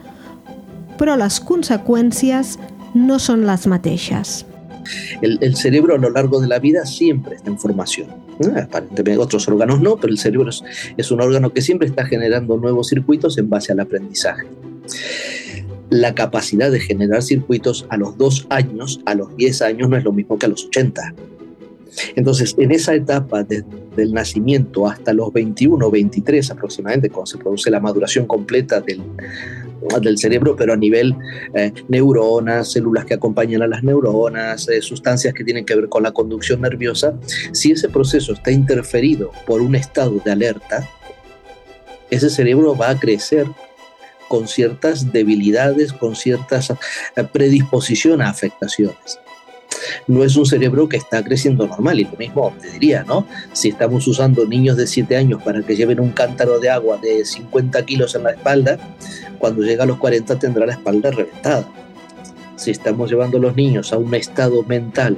però 0.99 1.15
les 1.15 1.37
conseqüències 1.39 2.57
no 2.99 3.19
són 3.19 3.45
les 3.47 3.63
mateixes. 3.71 4.41
El, 5.21 5.37
el 5.39 5.55
cerebro 5.55 5.95
a 5.95 5.97
lo 5.97 6.09
largo 6.09 6.41
de 6.41 6.49
la 6.51 6.59
vida 6.59 6.85
siempre 6.85 7.35
está 7.35 7.49
en 7.49 7.57
formación. 7.59 8.09
Aparentemente 8.49 9.17
otros 9.17 9.47
órganos 9.47 9.81
no, 9.81 9.97
pero 9.97 10.11
el 10.11 10.19
cerebro 10.19 10.49
es, 10.49 11.11
un 11.11 11.21
órgano 11.21 11.51
que 11.53 11.61
siempre 11.61 11.87
está 11.87 12.05
generando 12.05 12.57
nuevos 12.57 12.87
circuitos 12.87 13.37
en 13.37 13.49
base 13.49 13.71
al 13.71 13.79
aprendizaje. 13.79 14.47
La 15.89 16.15
capacidad 16.15 16.71
de 16.71 16.79
generar 16.79 17.21
circuitos 17.21 17.85
a 17.89 17.97
los 17.97 18.17
dos 18.17 18.47
años, 18.49 19.01
a 19.05 19.15
los 19.15 19.35
10 19.35 19.61
años, 19.61 19.89
no 19.89 19.97
es 19.97 20.03
lo 20.03 20.13
mismo 20.13 20.39
que 20.39 20.45
a 20.45 20.49
los 20.49 20.65
80. 20.65 21.13
Entonces, 22.15 22.55
en 22.57 22.71
esa 22.71 22.95
etapa 22.95 23.43
del 23.43 24.13
nacimiento 24.13 24.87
hasta 24.87 25.13
los 25.13 25.33
21 25.33 25.85
o 25.85 25.91
23 25.91 26.51
aproximadamente, 26.51 27.09
cuando 27.09 27.25
se 27.25 27.37
produce 27.37 27.69
la 27.69 27.81
maduración 27.81 28.25
completa 28.25 28.79
del, 28.79 29.01
del 30.01 30.17
cerebro, 30.17 30.55
pero 30.55 30.73
a 30.73 30.77
nivel 30.77 31.15
eh, 31.53 31.71
neuronas, 31.87 32.71
células 32.71 33.05
que 33.05 33.15
acompañan 33.15 33.61
a 33.61 33.67
las 33.67 33.83
neuronas, 33.83 34.67
eh, 34.69 34.81
sustancias 34.81 35.33
que 35.33 35.43
tienen 35.43 35.65
que 35.65 35.75
ver 35.75 35.89
con 35.89 36.03
la 36.03 36.11
conducción 36.11 36.61
nerviosa, 36.61 37.13
si 37.51 37.71
ese 37.71 37.89
proceso 37.89 38.33
está 38.33 38.51
interferido 38.51 39.31
por 39.45 39.61
un 39.61 39.75
estado 39.75 40.21
de 40.23 40.31
alerta, 40.31 40.87
ese 42.09 42.29
cerebro 42.29 42.75
va 42.75 42.89
a 42.89 42.99
crecer 42.99 43.47
con 44.27 44.47
ciertas 44.47 45.11
debilidades, 45.11 45.93
con 45.93 46.15
ciertas 46.15 46.69
eh, 46.71 46.75
predisposición 47.31 48.21
a 48.21 48.29
afectaciones 48.29 49.19
no 50.07 50.23
es 50.23 50.35
un 50.35 50.45
cerebro 50.45 50.87
que 50.89 50.97
está 50.97 51.23
creciendo 51.23 51.67
normal. 51.67 51.99
Y 51.99 52.05
lo 52.05 52.17
mismo 52.17 52.53
te 52.61 52.71
diría, 52.71 53.03
¿no? 53.03 53.25
Si 53.53 53.69
estamos 53.69 54.07
usando 54.07 54.45
niños 54.45 54.77
de 54.77 54.87
7 54.87 55.15
años 55.15 55.41
para 55.43 55.61
que 55.61 55.75
lleven 55.75 55.99
un 55.99 56.11
cántaro 56.11 56.59
de 56.59 56.69
agua 56.69 56.97
de 56.97 57.25
50 57.25 57.85
kilos 57.85 58.15
en 58.15 58.23
la 58.23 58.31
espalda, 58.31 58.77
cuando 59.39 59.63
llega 59.63 59.83
a 59.83 59.87
los 59.87 59.97
40 59.97 60.39
tendrá 60.39 60.65
la 60.65 60.73
espalda 60.73 61.11
reventada. 61.11 61.67
Si 62.55 62.71
estamos 62.71 63.09
llevando 63.09 63.37
a 63.37 63.41
los 63.41 63.55
niños 63.55 63.91
a 63.91 63.97
un 63.97 64.13
estado 64.13 64.63
mental 64.63 65.17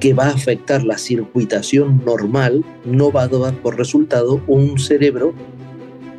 que 0.00 0.14
va 0.14 0.26
a 0.26 0.30
afectar 0.30 0.82
la 0.82 0.98
circuitación 0.98 2.02
normal, 2.04 2.64
no 2.84 3.12
va 3.12 3.24
a 3.24 3.28
dar 3.28 3.54
por 3.54 3.76
resultado 3.76 4.40
un 4.46 4.78
cerebro 4.78 5.34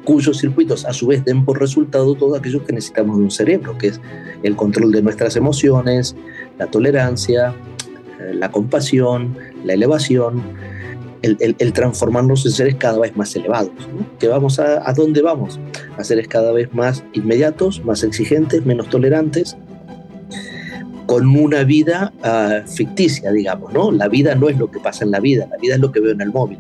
cuyos 0.04 0.40
circuitos 0.40 0.86
a 0.86 0.94
su 0.94 1.08
vez 1.08 1.24
den 1.26 1.46
por 1.46 1.60
resultado 1.60 2.16
todo 2.16 2.36
aquello 2.36 2.66
que 2.66 2.74
necesitamos 2.74 3.18
de 3.18 3.24
un 3.24 3.32
cerebro, 3.32 3.78
que 3.78 3.88
es 3.88 4.02
el 4.44 4.56
control 4.56 4.92
de 4.92 5.02
nuestras 5.02 5.36
emociones, 5.36 6.16
la 6.58 6.68
tolerancia, 6.68 7.54
eh, 8.20 8.34
la 8.34 8.52
compasión, 8.52 9.38
la 9.64 9.74
elevación, 9.74 10.42
el, 11.22 11.74
transformarnos 11.74 12.46
en 12.48 12.52
seres 12.52 12.76
cada 12.76 13.00
vez 13.00 13.16
más 13.16 13.36
elevados. 13.36 13.72
¿Que 14.20 14.28
vamos 14.28 14.60
a, 14.60 14.90
a, 14.90 14.94
dónde 14.94 15.22
vamos? 15.22 15.60
A 15.98 16.04
seres 16.04 16.28
cada 16.28 16.52
vez 16.52 16.74
más 16.74 17.04
inmediatos, 17.14 17.86
más 17.86 18.04
exigentes, 18.04 18.66
menos 18.66 18.90
tolerantes, 18.90 19.56
con 21.12 21.28
una 21.28 21.66
vida 21.66 22.14
uh, 22.24 22.66
ficticia, 22.66 23.34
digamos, 23.34 23.74
¿no? 23.74 23.92
La 23.92 24.08
vida 24.08 24.34
no 24.34 24.48
es 24.48 24.58
lo 24.58 24.72
que 24.72 24.80
pasa 24.80 25.04
en 25.04 25.12
la 25.12 25.20
vida, 25.20 25.46
la 25.52 25.58
vida 25.58 25.76
es 25.76 25.82
lo 25.82 25.92
que 25.92 26.00
veo 26.00 26.14
en 26.14 26.22
el 26.22 26.32
móvil. 26.32 26.58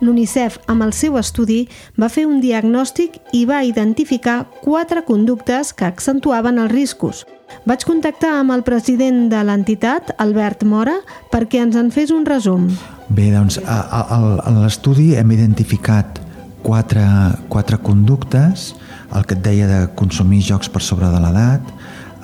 l'UNICEF, 0.00 0.58
amb 0.66 0.84
el 0.86 0.92
seu 0.96 1.16
estudi, 1.20 1.66
va 2.00 2.10
fer 2.12 2.26
un 2.28 2.40
diagnòstic 2.42 3.20
i 3.32 3.44
va 3.48 3.62
identificar 3.64 4.44
quatre 4.62 5.04
conductes 5.06 5.72
que 5.72 5.86
accentuaven 5.88 6.60
els 6.62 6.72
riscos. 6.72 7.24
Vaig 7.66 7.84
contactar 7.86 8.32
amb 8.40 8.52
el 8.54 8.64
president 8.66 9.26
de 9.30 9.42
l'entitat, 9.46 10.12
Albert 10.22 10.64
Mora, 10.66 10.98
perquè 11.32 11.62
ens 11.62 11.78
en 11.78 11.92
fes 11.94 12.12
un 12.14 12.26
resum. 12.26 12.68
Bé, 13.08 13.30
doncs, 13.34 13.60
a, 13.62 13.80
a, 13.86 14.18
a 14.42 14.54
l'estudi 14.58 15.14
hem 15.18 15.30
identificat 15.34 16.20
quatre, 16.66 17.04
quatre 17.48 17.78
conductes, 17.78 18.72
el 19.14 19.26
que 19.26 19.36
et 19.38 19.44
deia 19.44 19.68
de 19.70 19.80
consumir 19.98 20.42
jocs 20.42 20.70
per 20.72 20.82
sobre 20.82 21.10
de 21.12 21.22
l'edat, 21.22 21.74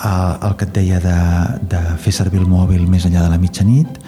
el 0.02 0.56
que 0.58 0.66
et 0.66 0.74
deia 0.74 0.98
de, 1.02 1.18
de 1.70 1.82
fer 2.02 2.14
servir 2.14 2.42
el 2.42 2.50
mòbil 2.50 2.88
més 2.90 3.06
enllà 3.06 3.22
de 3.22 3.30
la 3.30 3.38
mitjanit, 3.38 4.00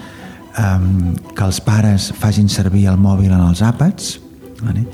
um, 0.59 1.13
que 1.35 1.45
els 1.45 1.61
pares 1.63 2.11
facin 2.19 2.49
servir 2.51 2.87
el 2.91 2.99
mòbil 3.01 3.31
en 3.33 3.43
els 3.47 3.61
àpats 3.65 4.17
vale? 4.61 4.85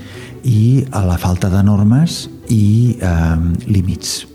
i 0.47 0.83
a 0.91 1.03
la 1.05 1.17
falta 1.21 1.49
de 1.53 1.61
normes 1.63 2.25
i 2.49 2.97
um, 2.97 3.51
límits. 3.69 4.25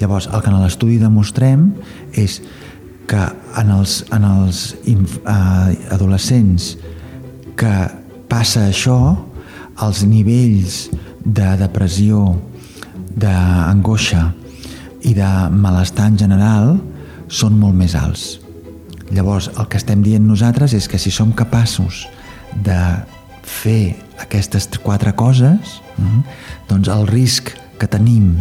Llavors, 0.00 0.30
el 0.32 0.40
que 0.40 0.50
en 0.50 0.60
l'estudi 0.62 0.98
demostrem 1.00 1.72
és 2.16 2.40
que 3.10 3.24
en 3.58 3.72
els, 3.74 4.00
en 4.14 4.24
els 4.24 4.60
uh, 4.86 5.72
adolescents 5.92 6.76
que 7.58 7.74
passa 8.30 8.68
això, 8.70 9.00
els 9.82 10.04
nivells 10.06 10.86
de 11.24 11.56
depressió, 11.60 12.22
d'angoixa 13.20 14.28
i 15.08 15.14
de 15.16 15.30
malestar 15.50 16.10
en 16.12 16.20
general 16.20 16.76
són 17.28 17.58
molt 17.58 17.76
més 17.76 17.96
alts. 17.98 18.38
Llavors, 19.10 19.50
el 19.58 19.66
que 19.68 19.78
estem 19.80 20.04
dient 20.06 20.26
nosaltres 20.26 20.74
és 20.76 20.86
que 20.88 20.98
si 20.98 21.10
som 21.10 21.32
capaços 21.34 22.06
de 22.54 22.78
fer 23.42 23.96
aquestes 24.22 24.68
quatre 24.82 25.12
coses, 25.18 25.80
mm, 25.98 26.20
doncs 26.70 26.88
el 26.88 27.06
risc 27.10 27.50
que 27.78 27.88
tenim 27.90 28.36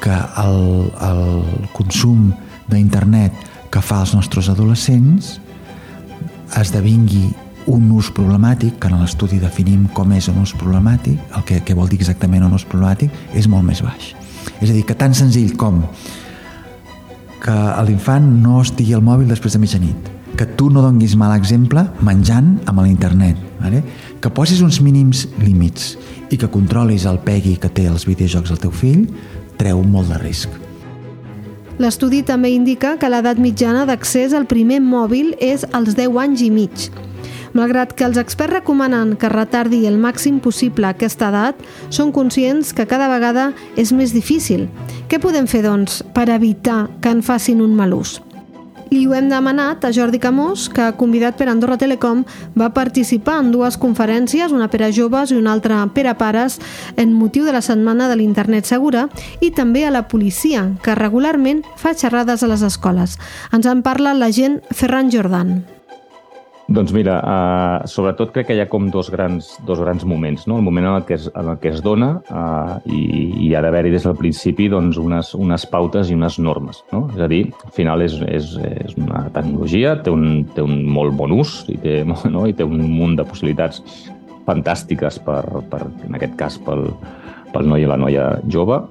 que 0.00 0.14
el, 0.42 0.92
el 1.02 1.24
consum 1.72 2.30
d'internet 2.70 3.32
que 3.72 3.82
fa 3.82 4.02
els 4.04 4.14
nostres 4.14 4.50
adolescents 4.52 5.40
esdevingui 6.56 7.32
un 7.66 7.88
ús 7.90 8.12
problemàtic, 8.14 8.76
que 8.78 8.90
en 8.90 9.00
l'estudi 9.00 9.40
definim 9.42 9.88
com 9.94 10.12
és 10.14 10.28
un 10.30 10.38
ús 10.44 10.52
problemàtic, 10.54 11.18
el 11.34 11.46
que, 11.48 11.58
que 11.66 11.74
vol 11.74 11.90
dir 11.90 11.98
exactament 11.98 12.46
un 12.46 12.54
ús 12.54 12.66
problemàtic, 12.68 13.10
és 13.34 13.48
molt 13.50 13.66
més 13.66 13.82
baix. 13.82 14.12
És 14.60 14.70
a 14.70 14.72
dir, 14.72 14.84
que 14.86 14.94
tan 14.94 15.16
senzill 15.18 15.56
com 15.58 15.82
que 17.46 17.54
l'infant 17.86 18.26
no 18.42 18.58
estigui 18.64 18.96
al 18.96 19.04
mòbil 19.06 19.30
després 19.30 19.54
de 19.54 19.60
mitjanit, 19.62 20.10
que 20.36 20.48
tu 20.58 20.66
no 20.72 20.82
donguis 20.82 21.14
mal 21.16 21.36
exemple 21.36 21.84
menjant 22.04 22.56
amb 22.66 22.82
l'internet, 22.82 23.38
vale? 23.60 23.84
que 24.20 24.32
posis 24.34 24.62
uns 24.66 24.80
mínims 24.82 25.26
límits 25.38 25.94
i 26.34 26.38
que 26.40 26.50
controlis 26.50 27.06
el 27.06 27.20
pegui 27.22 27.54
que 27.62 27.70
té 27.70 27.86
els 27.86 28.06
videojocs 28.08 28.50
del 28.50 28.62
teu 28.64 28.74
fill, 28.74 29.06
treu 29.60 29.84
molt 29.86 30.10
de 30.10 30.18
risc. 30.24 30.50
L'estudi 31.78 32.22
també 32.24 32.50
indica 32.56 32.94
que 32.98 33.08
l'edat 33.12 33.38
mitjana 33.38 33.84
d'accés 33.86 34.34
al 34.34 34.48
primer 34.48 34.80
mòbil 34.82 35.34
és 35.38 35.62
als 35.76 35.94
10 35.94 36.18
anys 36.24 36.42
i 36.42 36.50
mig, 36.50 36.88
Malgrat 37.56 37.94
que 37.96 38.04
els 38.04 38.18
experts 38.20 38.52
recomanen 38.52 39.14
que 39.16 39.30
retardi 39.32 39.86
el 39.88 39.96
màxim 39.96 40.42
possible 40.44 40.90
aquesta 40.90 41.30
edat, 41.30 41.60
són 41.88 42.12
conscients 42.12 42.74
que 42.76 42.84
cada 42.90 43.08
vegada 43.08 43.48
és 43.80 43.94
més 43.96 44.12
difícil. 44.12 44.66
Què 45.08 45.20
podem 45.22 45.48
fer, 45.48 45.62
doncs, 45.64 46.02
per 46.12 46.28
evitar 46.34 46.86
que 47.00 47.14
en 47.14 47.22
facin 47.24 47.62
un 47.64 47.72
mal 47.78 47.94
ús? 47.96 48.18
Li 48.90 49.06
ho 49.08 49.14
hem 49.16 49.30
demanat 49.32 49.82
a 49.84 49.90
Jordi 49.90 50.20
Camós, 50.22 50.68
que, 50.70 50.90
convidat 51.00 51.38
per 51.38 51.48
Andorra 51.50 51.78
Telecom, 51.80 52.22
va 52.54 52.68
participar 52.76 53.38
en 53.40 53.48
dues 53.54 53.78
conferències, 53.80 54.52
una 54.52 54.68
per 54.70 54.84
a 54.84 54.90
joves 54.94 55.32
i 55.32 55.38
una 55.40 55.54
altra 55.56 55.80
per 55.94 56.06
a 56.06 56.14
pares, 56.18 56.60
en 56.96 57.14
motiu 57.16 57.48
de 57.48 57.54
la 57.56 57.64
Setmana 57.64 58.10
de 58.12 58.18
l'Internet 58.20 58.68
Segura, 58.68 59.08
i 59.40 59.50
també 59.50 59.86
a 59.86 59.94
la 59.94 60.06
policia, 60.12 60.68
que 60.84 60.94
regularment 60.94 61.64
fa 61.80 61.96
xerrades 61.96 62.44
a 62.44 62.52
les 62.52 62.62
escoles. 62.62 63.16
Ens 63.50 63.66
en 63.66 63.82
parla 63.82 64.14
l'agent 64.14 64.60
Ferran 64.70 65.10
Jordan. 65.10 65.64
Doncs 66.66 66.90
mira, 66.90 67.20
uh, 67.22 67.86
sobretot 67.86 68.32
crec 68.34 68.48
que 68.48 68.54
hi 68.56 68.60
ha 68.64 68.66
com 68.66 68.88
dos 68.90 69.06
grans, 69.14 69.52
dos 69.68 69.78
grans 69.78 70.02
moments. 70.08 70.48
No? 70.50 70.56
El 70.58 70.64
moment 70.66 70.88
en 70.88 70.96
el 70.98 71.04
que 71.06 71.14
es, 71.14 71.28
en 71.30 71.52
el 71.52 71.60
que 71.62 71.70
es 71.70 71.78
dona 71.84 72.08
uh, 72.26 72.80
i, 72.90 73.02
i 73.46 73.52
ha 73.54 73.62
d'haver-hi 73.62 73.92
des 73.94 74.06
del 74.08 74.16
principi 74.18 74.66
doncs, 74.72 74.98
unes, 74.98 75.30
unes 75.38 75.66
pautes 75.70 76.10
i 76.10 76.18
unes 76.18 76.40
normes. 76.42 76.82
No? 76.90 77.04
És 77.14 77.22
a 77.22 77.30
dir, 77.30 77.44
al 77.62 77.74
final 77.76 78.02
és, 78.02 78.18
és, 78.26 78.50
és 78.82 78.98
una 78.98 79.28
tecnologia, 79.36 79.94
té 80.02 80.10
un, 80.10 80.42
té 80.56 80.66
un 80.66 80.82
molt 80.90 81.14
bon 81.14 81.36
ús 81.38 81.60
i 81.70 81.78
té, 81.78 82.00
no? 82.34 82.48
i 82.50 82.56
té 82.56 82.66
un 82.66 82.82
munt 82.82 83.14
de 83.20 83.28
possibilitats 83.30 83.84
fantàstiques 84.46 85.22
per, 85.22 85.44
per 85.70 85.84
en 85.86 86.18
aquest 86.18 86.34
cas 86.40 86.58
pel, 86.66 86.88
pel 87.54 87.70
noi 87.70 87.86
i 87.86 87.90
la 87.90 87.98
noia 88.00 88.32
jove, 88.50 88.82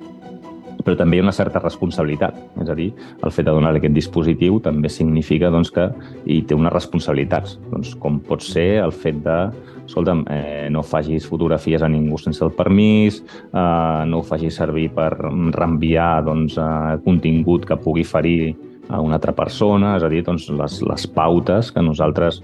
però 0.86 0.98
també 1.00 1.18
hi 1.18 1.24
ha 1.24 1.26
una 1.26 1.36
certa 1.36 1.60
responsabilitat. 1.64 2.38
És 2.62 2.70
a 2.70 2.76
dir, 2.78 2.92
el 3.24 3.34
fet 3.34 3.48
de 3.48 3.56
donar 3.56 3.74
aquest 3.76 3.96
dispositiu 3.96 4.60
també 4.64 4.92
significa 4.94 5.50
doncs, 5.54 5.74
que 5.74 5.90
hi 6.30 6.44
té 6.46 6.58
unes 6.58 6.74
responsabilitats, 6.74 7.58
doncs, 7.72 7.96
com 8.00 8.22
pot 8.24 8.46
ser 8.46 8.76
el 8.84 8.94
fet 8.94 9.24
de 9.26 9.40
escolta'm, 9.86 10.24
eh, 10.30 10.68
no 10.74 10.82
facis 10.86 11.28
fotografies 11.30 11.84
a 11.86 11.90
ningú 11.90 12.18
sense 12.18 12.44
el 12.46 12.54
permís, 12.58 13.22
eh, 13.54 14.06
no 14.06 14.20
ho 14.20 14.24
facis 14.26 14.56
servir 14.56 14.90
per 14.94 15.12
reenviar 15.18 16.24
doncs, 16.26 16.58
eh, 16.58 16.98
contingut 17.06 17.66
que 17.66 17.78
pugui 17.78 18.04
ferir 18.04 18.56
a 18.88 19.00
una 19.02 19.16
altra 19.16 19.34
persona, 19.34 19.96
és 19.98 20.04
a 20.04 20.10
dir, 20.10 20.22
doncs, 20.24 20.48
les, 20.50 20.82
les 20.86 21.08
pautes 21.08 21.72
que 21.74 21.82
nosaltres 21.82 22.42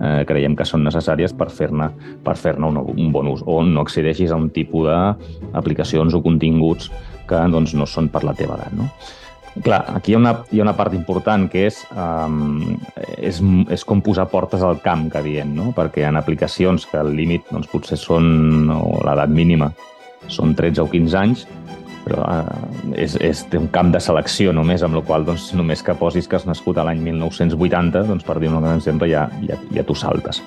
eh, 0.00 0.24
creiem 0.26 0.56
que 0.58 0.66
són 0.66 0.82
necessàries 0.82 1.34
per 1.38 1.50
fer-ne 1.54 1.90
per 2.24 2.34
fer 2.36 2.56
un, 2.58 2.78
un 2.78 3.12
bon 3.12 3.30
ús, 3.30 3.44
o 3.46 3.62
no 3.62 3.84
accedeixis 3.84 4.32
a 4.32 4.38
un 4.40 4.50
tipus 4.50 4.88
d'aplicacions 4.88 6.14
o 6.14 6.22
continguts 6.22 6.90
que 7.28 7.44
doncs, 7.52 7.74
no 7.78 7.86
són 7.90 8.10
per 8.12 8.24
la 8.26 8.34
teva 8.36 8.58
edat. 8.58 8.74
No? 8.76 8.88
Clar, 9.62 9.84
aquí 9.94 10.10
hi 10.10 10.16
ha, 10.16 10.18
una, 10.18 10.32
hi 10.50 10.58
ha 10.58 10.64
una 10.64 10.74
part 10.74 10.96
important 10.96 11.46
que 11.50 11.68
és, 11.68 11.84
um, 11.94 12.74
és, 13.14 13.38
és 13.70 13.84
com 13.86 14.00
posar 14.02 14.26
portes 14.32 14.64
al 14.66 14.80
camp, 14.82 15.06
que 15.12 15.22
diem, 15.22 15.52
no? 15.54 15.70
perquè 15.76 16.08
en 16.08 16.18
aplicacions 16.18 16.88
que 16.90 16.98
el 16.98 17.12
límit 17.14 17.46
doncs, 17.52 17.68
potser 17.70 17.98
són, 18.00 18.66
o 18.74 18.98
l'edat 19.06 19.30
mínima, 19.30 19.70
són 20.26 20.56
13 20.58 20.82
o 20.82 20.88
15 20.90 21.20
anys, 21.20 21.46
però 22.04 22.24
uh, 22.26 22.90
és, 22.98 23.14
és, 23.22 23.44
té 23.52 23.60
un 23.60 23.70
camp 23.72 23.94
de 23.94 24.02
selecció 24.02 24.52
només, 24.52 24.82
amb 24.82 24.98
la 24.98 25.04
qual 25.06 25.22
doncs, 25.28 25.52
només 25.54 25.86
que 25.86 25.94
posis 26.02 26.26
que 26.26 26.40
has 26.40 26.48
nascut 26.50 26.80
a 26.80 26.88
l'any 26.88 27.04
1980, 27.06 28.08
doncs, 28.10 28.26
per 28.26 28.40
dir 28.42 28.50
un 28.50 28.58
exemple, 28.74 29.06
ja, 29.08 29.28
ja, 29.46 29.60
ja 29.76 29.86
t'ho 29.86 29.94
saltes. 29.94 30.42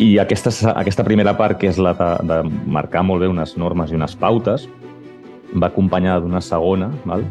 I 0.00 0.14
aquesta, 0.22 0.54
aquesta 0.78 1.04
primera 1.04 1.34
part, 1.36 1.58
que 1.58 1.68
és 1.68 1.82
la 1.82 1.96
de, 1.98 2.12
de 2.30 2.44
marcar 2.70 3.02
molt 3.04 3.26
bé 3.26 3.28
unes 3.28 3.58
normes 3.58 3.90
i 3.90 3.98
unes 3.98 4.14
pautes, 4.16 4.70
va 5.54 5.70
acompanyada 5.70 6.20
d'una 6.24 6.42
segona, 6.44 6.90
val? 7.04 7.24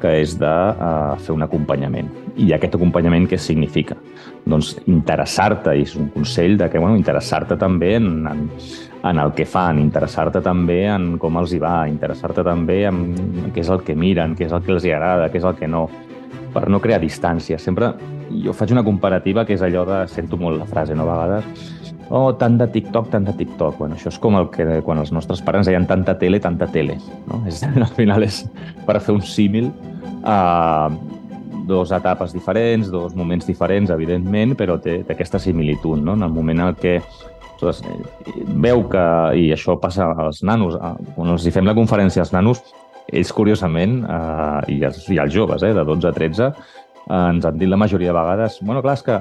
que 0.00 0.10
és 0.20 0.34
de 0.36 0.48
uh, 0.76 1.14
fer 1.24 1.32
un 1.32 1.44
acompanyament. 1.46 2.10
I 2.36 2.50
aquest 2.52 2.74
acompanyament 2.76 3.24
què 3.30 3.38
significa? 3.40 3.96
Doncs 4.44 4.74
interessar-te, 4.84 5.72
i 5.72 5.86
és 5.86 5.94
un 5.96 6.10
consell 6.12 6.58
de 6.60 6.68
que, 6.68 6.80
bueno, 6.82 6.98
interessar-te 7.00 7.56
també 7.56 7.94
en, 7.96 8.10
en, 8.28 8.42
en 9.08 9.22
el 9.22 9.32
que 9.36 9.46
fan, 9.48 9.80
interessar-te 9.80 10.42
també 10.44 10.82
en 10.92 11.14
com 11.22 11.40
els 11.40 11.54
hi 11.56 11.62
va, 11.62 11.78
interessar-te 11.88 12.44
també 12.44 12.82
en 12.90 13.00
què 13.54 13.64
és 13.64 13.72
el 13.72 13.80
que 13.86 13.96
miren, 13.96 14.36
què 14.36 14.50
és 14.50 14.52
el 14.52 14.66
que 14.66 14.76
els 14.76 14.84
hi 14.84 14.92
agrada, 14.92 15.30
què 15.32 15.40
és 15.40 15.48
el 15.48 15.56
que 15.56 15.70
no, 15.70 15.86
per 16.52 16.66
no 16.68 16.82
crear 16.84 17.00
distància. 17.00 17.58
Sempre 17.62 17.94
jo 18.44 18.52
faig 18.56 18.76
una 18.76 18.84
comparativa 18.84 19.46
que 19.48 19.56
és 19.56 19.64
allò 19.64 19.86
de, 19.88 20.04
sento 20.12 20.38
molt 20.40 20.60
la 20.60 20.68
frase, 20.68 20.94
no? 20.94 21.08
a 21.08 21.16
vegades, 21.24 21.72
oh, 22.10 22.30
tant 22.38 22.58
de 22.60 22.68
TikTok, 22.72 23.10
tant 23.12 23.26
de 23.26 23.34
TikTok. 23.36 23.78
Bueno, 23.80 23.98
això 23.98 24.12
és 24.12 24.18
com 24.22 24.38
el 24.38 24.50
que 24.54 24.80
quan 24.86 25.02
els 25.02 25.12
nostres 25.14 25.42
pares 25.44 25.68
deien 25.68 25.86
tanta 25.88 26.16
tele, 26.18 26.40
tanta 26.40 26.68
tele. 26.70 26.98
No? 27.26 27.42
És, 27.48 27.62
al 27.88 27.92
final 27.98 28.26
és 28.26 28.44
per 28.86 29.00
fer 29.00 29.16
un 29.16 29.24
símil 29.24 29.70
a 30.26 30.38
uh, 30.90 30.98
dos 31.66 31.90
etapes 31.90 32.32
diferents, 32.32 32.90
dos 32.90 33.16
moments 33.18 33.46
diferents, 33.46 33.90
evidentment, 33.90 34.54
però 34.58 34.78
té, 34.78 35.00
té 35.04 35.16
aquesta 35.16 35.40
similitud. 35.42 35.98
No? 35.98 36.14
En 36.14 36.22
el 36.26 36.32
moment 36.32 36.62
en 36.62 36.78
què 36.78 37.00
ostres, 37.56 37.82
veu 38.62 38.84
que, 38.92 39.04
i 39.40 39.48
això 39.54 39.76
passa 39.80 40.10
als 40.26 40.42
nanos, 40.46 40.76
quan 41.16 41.32
els 41.32 41.46
fem 41.52 41.66
la 41.66 41.74
conferència 41.76 42.22
als 42.22 42.34
nanos, 42.34 42.62
ells, 43.06 43.32
curiosament, 43.34 44.00
eh, 44.04 44.74
i, 44.74 44.80
els, 44.86 45.02
i 45.12 45.18
els 45.22 45.34
joves, 45.34 45.62
eh, 45.62 45.72
de 45.74 45.84
12 45.86 46.10
a 46.10 46.14
13, 46.14 46.50
eh, 46.50 47.16
ens 47.16 47.46
han 47.46 47.58
dit 47.58 47.70
la 47.70 47.78
majoria 47.80 48.12
de 48.12 48.18
vegades, 48.18 48.60
bueno, 48.62 48.82
clar, 48.84 48.96
és 48.98 49.04
que 49.06 49.20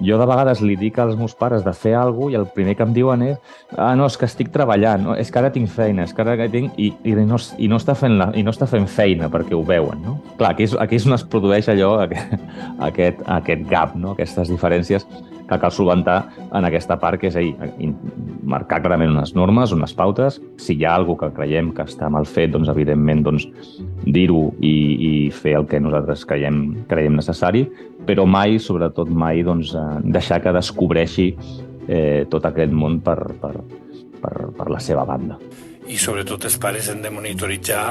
jo 0.00 0.18
de 0.20 0.26
vegades 0.28 0.60
li 0.64 0.76
dic 0.78 0.98
als 0.98 1.16
meus 1.18 1.34
pares 1.38 1.64
de 1.64 1.72
fer 1.76 1.94
alguna 1.96 2.34
i 2.34 2.38
el 2.40 2.46
primer 2.54 2.76
que 2.76 2.84
em 2.86 2.94
diuen 2.96 3.22
és 3.26 3.36
ah, 3.76 3.94
no, 3.98 4.06
és 4.06 4.16
que 4.18 4.28
estic 4.28 4.50
treballant, 4.54 5.04
no? 5.08 5.16
és 5.16 5.30
que 5.30 5.40
ara 5.40 5.52
tinc 5.54 5.70
feina, 5.72 6.04
és 6.04 6.14
que 6.14 6.24
ara 6.24 6.48
tinc... 6.52 6.74
I, 6.76 6.92
i, 7.04 7.14
no, 7.26 7.38
i, 7.58 7.70
no 7.70 7.80
està 7.80 7.96
fent 7.98 8.18
la, 8.20 8.30
I 8.36 8.44
no 8.46 8.54
està 8.54 8.68
fent 8.70 8.88
feina 8.90 9.30
perquè 9.32 9.56
ho 9.56 9.62
veuen, 9.66 10.02
no? 10.04 10.18
Clar, 10.36 10.52
aquí 10.54 10.66
és, 10.66 10.76
aquí 10.80 10.98
és 10.98 11.06
on 11.08 11.16
es 11.16 11.24
produeix 11.24 11.70
allò, 11.72 11.94
aquest, 12.88 13.24
aquest 13.38 13.64
gap, 13.70 13.96
no? 13.96 14.16
aquestes 14.16 14.52
diferències 14.52 15.06
que 15.46 15.58
cal 15.58 15.72
solventar 15.72 16.28
en 16.52 16.66
aquesta 16.66 16.96
part, 16.98 17.20
que 17.20 17.30
és 17.30 17.36
ahir, 17.38 17.54
marcar 18.46 18.80
clarament 18.82 19.14
unes 19.14 19.34
normes, 19.38 19.72
unes 19.74 19.94
pautes. 19.96 20.40
Si 20.62 20.74
hi 20.74 20.86
ha 20.86 20.96
alguna 20.98 21.26
que 21.26 21.36
creiem 21.38 21.72
que 21.74 21.86
està 21.86 22.10
mal 22.12 22.26
fet, 22.26 22.50
doncs, 22.54 22.70
evidentment, 22.72 23.22
doncs, 23.26 23.46
dir-ho 24.04 24.48
i, 24.60 24.74
i 25.08 25.12
fer 25.34 25.56
el 25.60 25.68
que 25.70 25.80
nosaltres 25.82 26.26
creiem, 26.28 26.62
creiem 26.90 27.18
necessari, 27.18 27.66
però 28.06 28.26
mai, 28.26 28.60
sobretot 28.62 29.10
mai, 29.10 29.42
doncs, 29.46 29.74
eh, 29.74 30.00
deixar 30.16 30.40
que 30.42 30.54
descobreixi 30.54 31.28
eh, 31.88 32.26
tot 32.30 32.46
aquest 32.48 32.72
món 32.72 33.00
per, 33.04 33.18
per, 33.40 33.54
per, 34.22 34.34
per 34.56 34.68
la 34.70 34.80
seva 34.82 35.04
banda. 35.08 35.38
I 35.86 35.98
sobretot 36.02 36.48
els 36.48 36.56
pares 36.58 36.88
hem 36.90 37.02
de 37.02 37.12
monitoritzar 37.14 37.84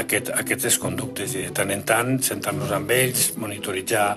aquest, 0.00 0.30
aquestes 0.32 0.78
conductes. 0.80 1.34
I 1.36 1.48
de 1.48 1.54
tant 1.56 1.72
en 1.74 1.84
tant 1.88 2.14
sentar-nos 2.24 2.72
amb 2.72 2.92
ells, 2.94 3.34
monitoritzar 3.40 4.08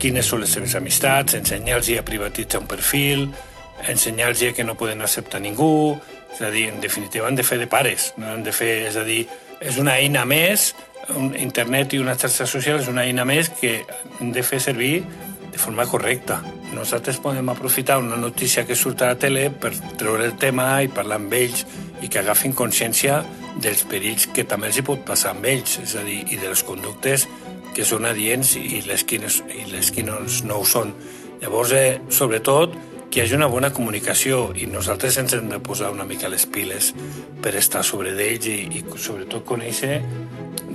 quines 0.00 0.24
són 0.24 0.40
les 0.44 0.54
seves 0.56 0.76
amistats, 0.78 1.36
ensenyar-los 1.36 1.90
a 1.98 2.04
privatitzar 2.06 2.62
un 2.62 2.70
perfil, 2.70 3.28
ensenyar-los 3.88 4.56
que 4.56 4.64
no 4.64 4.78
poden 4.80 5.04
acceptar 5.04 5.42
ningú, 5.44 5.98
és 6.30 6.40
a 6.46 6.50
dir, 6.54 6.68
en 6.70 6.80
definitiva 6.80 7.28
han 7.28 7.36
de 7.36 7.44
fer 7.44 7.58
de 7.60 7.66
pares, 7.68 8.12
no? 8.16 8.30
Han 8.32 8.44
de 8.46 8.52
fer, 8.54 8.86
és 8.88 8.96
a 8.96 9.04
dir, 9.04 9.24
és 9.60 9.76
una 9.82 9.98
eina 10.00 10.24
més 10.24 10.70
internet 11.38 11.94
i 11.94 12.00
una 12.00 12.16
xarxa 12.18 12.46
social 12.46 12.80
és 12.80 12.88
una 12.90 13.04
eina 13.08 13.24
més 13.28 13.50
que 13.60 13.80
hem 14.20 14.32
de 14.32 14.42
fer 14.46 14.60
servir 14.60 15.02
de 15.50 15.58
forma 15.58 15.86
correcta. 15.86 16.40
Nosaltres 16.74 17.18
podem 17.18 17.48
aprofitar 17.50 17.98
una 17.98 18.16
notícia 18.16 18.64
que 18.66 18.76
surt 18.78 19.02
a 19.02 19.12
la 19.12 19.18
tele 19.18 19.48
per 19.50 19.72
treure 19.98 20.28
el 20.28 20.36
tema 20.38 20.82
i 20.84 20.90
parlar 20.92 21.18
amb 21.18 21.34
ells 21.34 21.64
i 22.00 22.08
que 22.08 22.20
agafin 22.22 22.54
consciència 22.56 23.20
dels 23.60 23.82
perills 23.90 24.28
que 24.34 24.46
també 24.48 24.70
els 24.70 24.78
hi 24.78 24.86
pot 24.86 25.02
passar 25.06 25.34
amb 25.34 25.48
ells, 25.50 25.80
és 25.82 25.96
a 25.98 26.04
dir, 26.06 26.22
i 26.30 26.38
de 26.38 26.52
les 26.52 26.62
conductes 26.64 27.26
que 27.74 27.86
són 27.86 28.06
adients 28.06 28.54
i 28.58 28.82
les 28.86 29.04
que, 29.04 29.18
i 29.18 29.66
les 29.70 29.90
que 29.94 30.06
no, 30.06 30.20
no 30.46 30.60
ho 30.62 30.66
són. 30.66 30.94
Llavors, 31.40 31.74
eh, 31.74 32.00
sobretot, 32.12 32.76
que 33.10 33.18
hi 33.18 33.22
hagi 33.24 33.34
una 33.34 33.48
bona 33.50 33.72
comunicació 33.74 34.52
i 34.54 34.68
nosaltres 34.70 35.16
ens 35.18 35.34
hem 35.34 35.48
de 35.50 35.58
posar 35.58 35.90
una 35.90 36.06
mica 36.06 36.30
les 36.30 36.44
piles 36.46 36.92
per 37.42 37.56
estar 37.58 37.82
sobre 37.82 38.12
d'ells 38.14 38.46
i, 38.46 38.58
i 38.78 38.84
sobretot 38.94 39.42
conèixer 39.48 39.96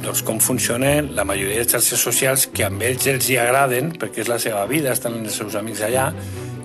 doncs, 0.01 0.23
com 0.25 0.39
funcionen 0.43 1.13
la 1.15 1.25
majoria 1.27 1.61
de 1.61 1.69
xarxes 1.69 2.01
socials 2.01 2.47
que 2.51 2.65
amb 2.65 2.83
ells 2.85 3.07
els 3.11 3.29
hi 3.29 3.37
agraden 3.41 3.93
perquè 3.99 4.23
és 4.23 4.31
la 4.31 4.39
seva 4.41 4.65
vida, 4.69 4.93
estan 4.93 5.17
els 5.21 5.37
seus 5.39 5.55
amics 5.59 5.83
allà 5.85 6.09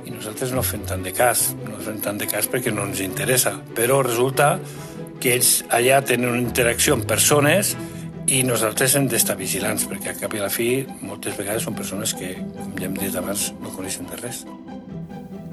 i 0.05 0.13
nosaltres 0.13 0.55
no 0.57 0.65
fem 0.67 0.83
tant 0.89 1.05
de 1.07 1.13
cas, 1.17 1.51
no 1.67 1.79
fem 1.85 2.01
tant 2.03 2.19
de 2.21 2.29
cas 2.31 2.49
perquè 2.51 2.73
no 2.75 2.87
ens 2.89 3.03
interessa. 3.05 3.55
Però 3.77 4.01
resulta 4.07 4.57
que 5.21 5.35
ells 5.37 5.61
allà 5.69 6.01
tenen 6.07 6.33
una 6.33 6.43
interacció 6.43 6.97
amb 6.97 7.07
persones 7.09 7.75
i 8.31 8.43
nosaltres 8.47 8.95
hem 8.97 9.09
d'estar 9.11 9.37
vigilants 9.39 9.87
perquè 9.91 10.13
a 10.13 10.19
cap 10.19 10.35
i 10.35 10.41
a 10.41 10.47
la 10.47 10.53
fi 10.53 10.71
moltes 11.03 11.37
vegades 11.39 11.67
són 11.67 11.77
persones 11.79 12.15
que, 12.17 12.35
com 12.57 12.75
ja 12.79 12.89
hem 12.89 12.99
dit 12.99 13.17
abans, 13.19 13.51
no 13.63 13.73
coneixen 13.75 14.09
de 14.11 14.21
res. 14.21 14.45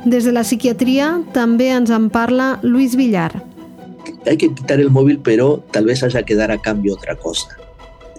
Des 0.06 0.24
de 0.24 0.32
la 0.32 0.46
psiquiatria 0.46 1.12
també 1.36 1.72
ens 1.74 1.92
en 1.92 2.10
parla 2.14 2.58
Luis 2.64 2.96
Villar. 2.96 3.32
Hay 4.26 4.38
que 4.38 4.54
quitar 4.54 4.80
el 4.80 4.92
móvil, 4.92 5.20
pero 5.20 5.64
tal 5.72 5.86
vez 5.86 6.04
haya 6.04 6.24
que 6.24 6.36
dar 6.36 6.52
a 6.52 6.62
cambio 6.62 6.94
otra 6.94 7.16
cosa. 7.16 7.58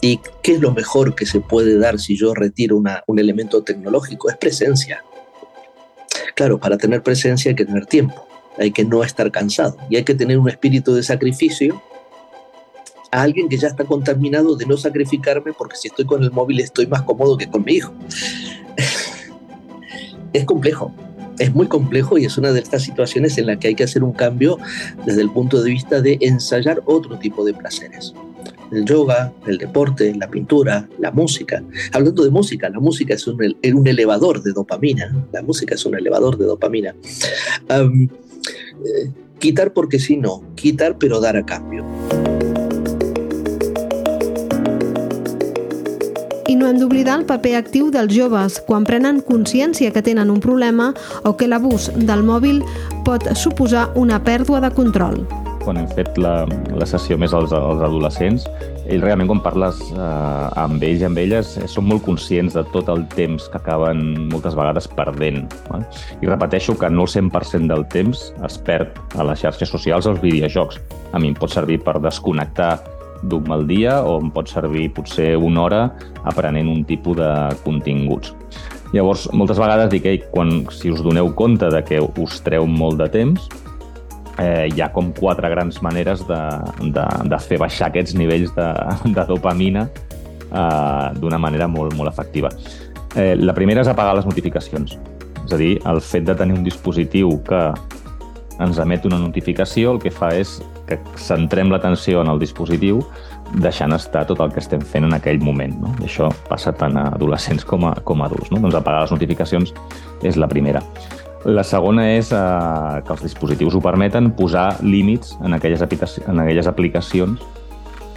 ¿Y 0.00 0.20
qué 0.42 0.52
es 0.52 0.60
lo 0.60 0.72
mejor 0.72 1.14
que 1.14 1.26
se 1.26 1.40
puede 1.40 1.78
dar 1.78 1.98
si 1.98 2.16
yo 2.16 2.34
retiro 2.34 2.76
un 3.06 3.18
elemento 3.18 3.62
tecnológico? 3.62 4.30
Es 4.30 4.36
presencia. 4.36 5.04
Claro, 6.34 6.58
para 6.58 6.78
tener 6.78 7.02
presencia 7.02 7.50
hay 7.50 7.56
que 7.56 7.64
tener 7.64 7.86
tiempo, 7.86 8.26
hay 8.58 8.70
que 8.70 8.84
no 8.84 9.02
estar 9.02 9.30
cansado 9.32 9.76
y 9.90 9.96
hay 9.96 10.04
que 10.04 10.14
tener 10.14 10.38
un 10.38 10.48
espíritu 10.48 10.94
de 10.94 11.02
sacrificio 11.02 11.82
a 13.10 13.22
alguien 13.22 13.48
que 13.48 13.56
ya 13.56 13.68
está 13.68 13.84
contaminado 13.84 14.54
de 14.54 14.66
no 14.66 14.76
sacrificarme 14.76 15.52
porque 15.52 15.76
si 15.76 15.88
estoy 15.88 16.04
con 16.04 16.22
el 16.22 16.30
móvil 16.30 16.60
estoy 16.60 16.86
más 16.86 17.02
cómodo 17.02 17.36
que 17.36 17.48
con 17.48 17.64
mi 17.64 17.72
hijo. 17.72 17.92
es 20.32 20.44
complejo, 20.44 20.94
es 21.38 21.52
muy 21.52 21.66
complejo 21.66 22.18
y 22.18 22.26
es 22.26 22.38
una 22.38 22.52
de 22.52 22.60
estas 22.60 22.82
situaciones 22.82 23.36
en 23.38 23.46
la 23.46 23.58
que 23.58 23.68
hay 23.68 23.74
que 23.74 23.84
hacer 23.84 24.04
un 24.04 24.12
cambio 24.12 24.58
desde 25.06 25.22
el 25.22 25.30
punto 25.30 25.60
de 25.60 25.70
vista 25.70 26.00
de 26.00 26.18
ensayar 26.20 26.82
otro 26.84 27.18
tipo 27.18 27.44
de 27.44 27.54
placeres. 27.54 28.14
El 28.70 28.84
yoga, 28.84 29.32
el 29.46 29.58
deporte, 29.58 30.14
la 30.14 30.28
pintura, 30.28 30.88
la 30.98 31.10
música. 31.10 31.62
Hablando 31.92 32.24
de 32.24 32.30
música, 32.30 32.68
la 32.68 32.80
música 32.80 33.14
es 33.14 33.26
un, 33.26 33.38
un 33.74 33.86
elevador 33.86 34.42
de 34.42 34.52
dopamina. 34.52 35.14
La 35.32 35.42
música 35.42 35.74
es 35.74 35.86
un 35.86 35.94
elevador 35.94 36.36
de 36.36 36.44
dopamina. 36.44 36.94
Um, 37.70 38.04
eh, 38.04 39.10
quitar 39.38 39.72
porque 39.72 39.98
sí, 39.98 40.16
no. 40.16 40.42
Quitar 40.54 40.98
pero 40.98 41.20
dar 41.20 41.36
a 41.36 41.44
cambio. 41.44 41.84
I 46.48 46.56
no 46.56 46.66
hem 46.66 46.78
d'oblidar 46.80 47.18
el 47.20 47.26
paper 47.28 47.58
actiu 47.58 47.90
dels 47.92 48.14
joves 48.16 48.56
quan 48.64 48.86
prenen 48.88 49.20
consciència 49.20 49.92
que 49.92 50.00
tenen 50.00 50.32
un 50.32 50.40
problema 50.40 50.94
o 51.28 51.34
que 51.36 51.48
l'abús 51.48 51.90
del 51.92 52.24
mòbil 52.24 52.62
pot 53.04 53.28
suposar 53.36 53.90
una 54.00 54.22
pèrdua 54.24 54.62
de 54.64 54.72
control. 54.72 55.20
Quan 55.68 55.76
hem 55.82 55.88
fet 55.92 56.16
la, 56.16 56.46
la 56.80 56.86
sessió 56.88 57.18
més 57.20 57.34
als, 57.36 57.50
als 57.52 57.82
adolescents, 57.84 58.46
ells 58.88 59.02
realment 59.02 59.28
quan 59.28 59.42
parles 59.44 59.82
eh, 59.92 60.60
amb 60.62 60.80
ells 60.80 61.02
i 61.02 61.04
amb 61.04 61.20
elles 61.20 61.50
eh, 61.60 61.66
són 61.68 61.84
molt 61.90 62.06
conscients 62.06 62.56
de 62.56 62.62
tot 62.72 62.88
el 62.88 63.02
temps 63.12 63.50
que 63.52 63.60
acaben 63.60 64.00
moltes 64.32 64.56
vegades 64.56 64.88
perdent. 64.96 65.44
Eh? 65.76 65.82
I 66.24 66.30
repeteixo 66.30 66.72
que 66.80 66.88
no 66.88 67.04
el 67.04 67.12
100% 67.12 67.68
del 67.68 67.84
temps 67.92 68.30
es 68.48 68.56
perd 68.64 68.96
a 69.20 69.28
les 69.28 69.44
xarxes 69.44 69.68
socials 69.68 70.08
als 70.08 70.24
videojocs. 70.24 70.80
A 71.12 71.20
mi 71.20 71.34
em 71.34 71.36
pot 71.36 71.52
servir 71.52 71.82
per 71.84 71.98
desconnectar 72.00 72.78
d'un 73.28 73.44
mal 73.52 73.68
dia 73.68 74.00
o 74.08 74.16
em 74.22 74.32
pot 74.32 74.48
servir 74.48 74.88
potser 74.96 75.34
una 75.36 75.66
hora 75.66 75.84
aprenent 76.24 76.72
un 76.72 76.80
tipus 76.88 77.20
de 77.20 77.30
continguts. 77.68 78.32
Llavors, 78.96 79.28
moltes 79.36 79.60
vegades 79.60 79.92
dic, 79.92 80.06
que 80.06 80.30
quan, 80.32 80.62
si 80.72 80.88
us 80.88 81.04
doneu 81.04 81.28
compte 81.36 81.68
de 81.68 81.84
que 81.84 82.00
us 82.00 82.40
treu 82.40 82.64
molt 82.64 83.02
de 83.02 83.12
temps, 83.12 83.50
eh, 84.38 84.68
hi 84.72 84.82
ha 84.82 84.90
com 84.94 85.12
quatre 85.16 85.50
grans 85.52 85.80
maneres 85.82 86.24
de, 86.28 86.40
de, 86.94 87.06
de 87.30 87.40
fer 87.44 87.58
baixar 87.60 87.90
aquests 87.90 88.16
nivells 88.18 88.54
de, 88.56 88.68
de 89.16 89.26
dopamina 89.28 89.88
eh, 89.88 91.08
d'una 91.18 91.40
manera 91.42 91.68
molt, 91.68 91.94
molt 91.98 92.12
efectiva. 92.12 92.52
Eh, 93.16 93.34
la 93.36 93.54
primera 93.56 93.84
és 93.84 93.90
apagar 93.90 94.16
les 94.18 94.28
notificacions. 94.28 94.98
És 95.44 95.54
a 95.54 95.60
dir, 95.60 95.76
el 95.88 96.02
fet 96.04 96.26
de 96.28 96.36
tenir 96.36 96.58
un 96.58 96.66
dispositiu 96.66 97.38
que 97.46 97.62
ens 98.58 98.78
emet 98.82 99.06
una 99.06 99.20
notificació, 99.22 99.94
el 99.94 100.00
que 100.02 100.10
fa 100.10 100.32
és 100.34 100.58
que 100.88 100.98
centrem 101.20 101.70
l'atenció 101.70 102.22
en 102.24 102.32
el 102.32 102.40
dispositiu 102.42 103.02
deixant 103.62 103.94
estar 103.96 104.24
tot 104.28 104.40
el 104.44 104.52
que 104.52 104.60
estem 104.60 104.82
fent 104.84 105.06
en 105.08 105.14
aquell 105.16 105.40
moment. 105.40 105.76
No? 105.80 105.94
I 106.02 106.08
això 106.08 106.28
passa 106.50 106.74
tant 106.76 106.98
a 107.00 107.06
adolescents 107.14 107.64
com 107.64 107.86
a, 107.88 107.94
com 108.04 108.20
a 108.20 108.28
adults. 108.28 108.50
No? 108.52 108.60
Doncs 108.64 108.76
apagar 108.76 109.06
les 109.06 109.14
notificacions 109.14 109.72
és 110.26 110.36
la 110.36 110.50
primera. 110.50 110.82
La 111.46 111.62
segona 111.62 112.08
és 112.16 112.32
eh, 112.34 112.98
que 113.06 113.14
els 113.14 113.22
dispositius 113.22 113.76
ho 113.78 113.82
permeten 113.84 114.32
posar 114.34 114.72
límits 114.82 115.36
en 115.44 115.54
aquelles, 115.54 115.84
en 116.26 116.42
aquelles 116.42 116.66
aplicacions 116.66 117.44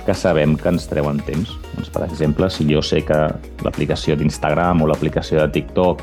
que 0.06 0.16
sabem 0.18 0.56
que 0.58 0.72
ens 0.72 0.88
treuen 0.90 1.22
temps. 1.28 1.54
Doncs, 1.76 1.92
per 1.94 2.08
exemple, 2.08 2.50
si 2.50 2.66
jo 2.66 2.82
sé 2.82 3.04
que 3.06 3.20
l'aplicació 3.62 4.18
d'Instagram 4.18 4.82
o 4.82 4.90
l'aplicació 4.90 5.38
de 5.44 5.52
TikTok 5.54 6.02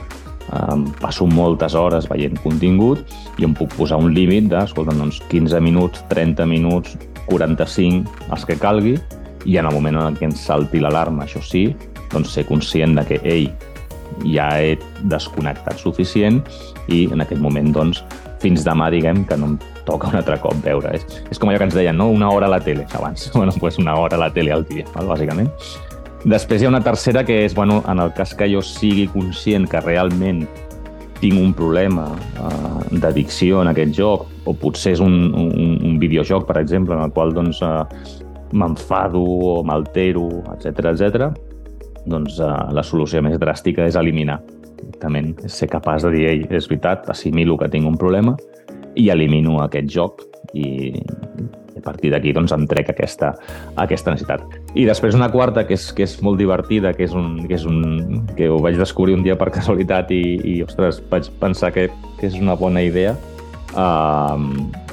um, 0.53 0.87
passo 1.01 1.27
moltes 1.27 1.75
hores 1.75 2.07
veient 2.11 2.39
contingut 2.45 3.03
i 3.39 3.47
em 3.49 3.55
puc 3.59 3.75
posar 3.75 3.99
un 3.99 4.15
límit 4.15 4.49
de, 4.53 4.63
doncs 4.79 5.19
15 5.29 5.61
minuts, 5.65 6.05
30 6.13 6.47
minuts, 6.47 6.97
45, 7.27 8.07
els 8.31 8.47
que 8.47 8.59
calgui, 8.59 8.97
i 9.45 9.59
en 9.59 9.67
el 9.67 9.75
moment 9.75 9.99
en 10.01 10.17
què 10.19 10.29
ens 10.29 10.47
salti 10.47 10.81
l'alarma, 10.81 11.25
això 11.25 11.43
sí, 11.45 11.69
doncs 12.13 12.33
ser 12.35 12.47
conscient 12.49 12.97
de 12.99 13.05
que, 13.09 13.21
ei, 13.25 13.51
ja 14.27 14.49
he 14.61 14.77
desconnectat 15.11 15.79
suficient 15.81 16.41
i 16.89 17.07
en 17.13 17.23
aquest 17.25 17.43
moment, 17.43 17.71
doncs, 17.75 18.03
fins 18.43 18.65
demà, 18.67 18.89
diguem, 18.95 19.25
que 19.27 19.37
no 19.39 19.53
em 19.53 19.57
toca 19.87 20.11
un 20.11 20.19
altre 20.21 20.39
cop 20.43 20.57
veure. 20.65 20.95
És, 20.95 21.07
és 21.31 21.41
com 21.41 21.51
allò 21.51 21.61
que 21.63 21.69
ens 21.71 21.77
deien, 21.77 21.97
no? 21.99 22.09
Una 22.15 22.31
hora 22.31 22.47
a 22.47 22.55
la 22.57 22.63
tele, 22.63 22.87
abans. 22.95 23.31
Bueno, 23.37 23.53
doncs 23.55 23.79
una 23.83 23.97
hora 23.99 24.17
a 24.17 24.25
la 24.27 24.31
tele 24.35 24.55
al 24.55 24.65
dia, 24.69 24.87
val? 24.95 25.11
bàsicament. 25.11 25.51
Després 26.29 26.63
hi 26.63 26.67
ha 26.67 26.73
una 26.73 26.83
tercera 26.83 27.23
que 27.25 27.45
és, 27.45 27.55
bueno, 27.55 27.83
en 27.89 28.01
el 28.03 28.13
cas 28.15 28.35
que 28.35 28.49
jo 28.51 28.63
sigui 28.65 29.07
conscient 29.13 29.69
que 29.71 29.83
realment 29.85 30.47
tinc 31.19 31.35
un 31.39 31.53
problema 31.55 32.09
uh, 32.15 32.81
d'addicció 33.03 33.63
en 33.63 33.73
aquest 33.73 33.95
joc, 33.97 34.27
o 34.47 34.55
potser 34.55 34.95
és 34.95 35.03
un, 35.03 35.15
un, 35.35 35.79
un 35.83 35.99
videojoc, 35.99 36.47
per 36.47 36.61
exemple, 36.61 36.95
en 36.95 37.07
el 37.07 37.15
qual 37.15 37.35
doncs, 37.35 37.63
uh, 37.63 37.87
m'enfado 38.53 39.21
o 39.21 39.63
m'altero, 39.67 40.29
etc 40.55 40.93
etc. 40.93 41.29
doncs 42.11 42.39
uh, 42.41 42.69
la 42.75 42.85
solució 42.87 43.23
més 43.25 43.39
dràstica 43.41 43.87
és 43.89 43.99
eliminar. 44.01 44.41
També 45.03 45.23
ser 45.51 45.69
capaç 45.71 46.07
de 46.07 46.15
dir, 46.15 46.25
ei, 46.31 46.47
és 46.51 46.69
veritat, 46.71 47.09
assimilo 47.13 47.59
que 47.59 47.69
tinc 47.71 47.87
un 47.89 47.99
problema 47.99 48.37
i 48.99 49.09
elimino 49.13 49.61
aquest 49.63 49.91
joc 49.93 50.25
i, 50.57 50.93
a 51.79 51.83
partir 51.85 52.11
d'aquí 52.13 52.33
doncs, 52.35 52.53
em 52.53 52.67
trec 52.69 52.91
aquesta, 52.93 53.33
aquesta 53.79 54.13
necessitat. 54.15 54.43
I 54.75 54.87
després 54.89 55.17
una 55.17 55.31
quarta, 55.33 55.65
que 55.69 55.77
és, 55.79 55.89
que 55.95 56.05
és 56.07 56.19
molt 56.25 56.41
divertida, 56.41 56.93
que 56.97 57.07
és, 57.07 57.15
un, 57.17 57.39
que 57.47 57.57
és 57.59 57.65
un, 57.69 58.27
que 58.37 58.51
ho 58.51 58.59
vaig 58.65 58.79
descobrir 58.81 59.17
un 59.19 59.25
dia 59.27 59.39
per 59.39 59.51
casualitat 59.57 60.13
i, 60.15 60.23
i 60.57 60.59
ostres, 60.67 61.03
vaig 61.11 61.31
pensar 61.41 61.73
que, 61.77 61.89
que 62.19 62.29
és 62.31 62.39
una 62.41 62.59
bona 62.59 62.83
idea, 62.85 63.15
uh, 63.79 64.37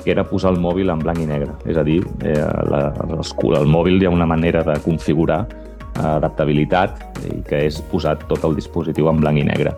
que 0.05 0.13
era 0.13 0.25
posar 0.29 0.53
el 0.53 0.61
mòbil 0.61 0.93
en 0.93 1.01
blanc 1.01 1.19
i 1.19 1.27
negre. 1.27 1.55
És 1.65 1.79
a 1.81 1.83
dir, 1.83 1.99
eh, 2.23 2.37
la, 2.69 2.91
el, 3.01 3.17
el 3.17 3.69
mòbil 3.71 3.97
hi 3.97 4.05
ha 4.05 4.13
una 4.13 4.27
manera 4.29 4.61
de 4.63 4.77
configurar 4.85 5.47
adaptabilitat 5.95 6.99
i 7.31 7.39
que 7.47 7.65
és 7.69 7.79
posar 7.91 8.17
tot 8.27 8.43
el 8.43 8.57
dispositiu 8.57 9.09
en 9.11 9.21
blanc 9.23 9.39
i 9.39 9.47
negre 9.47 9.75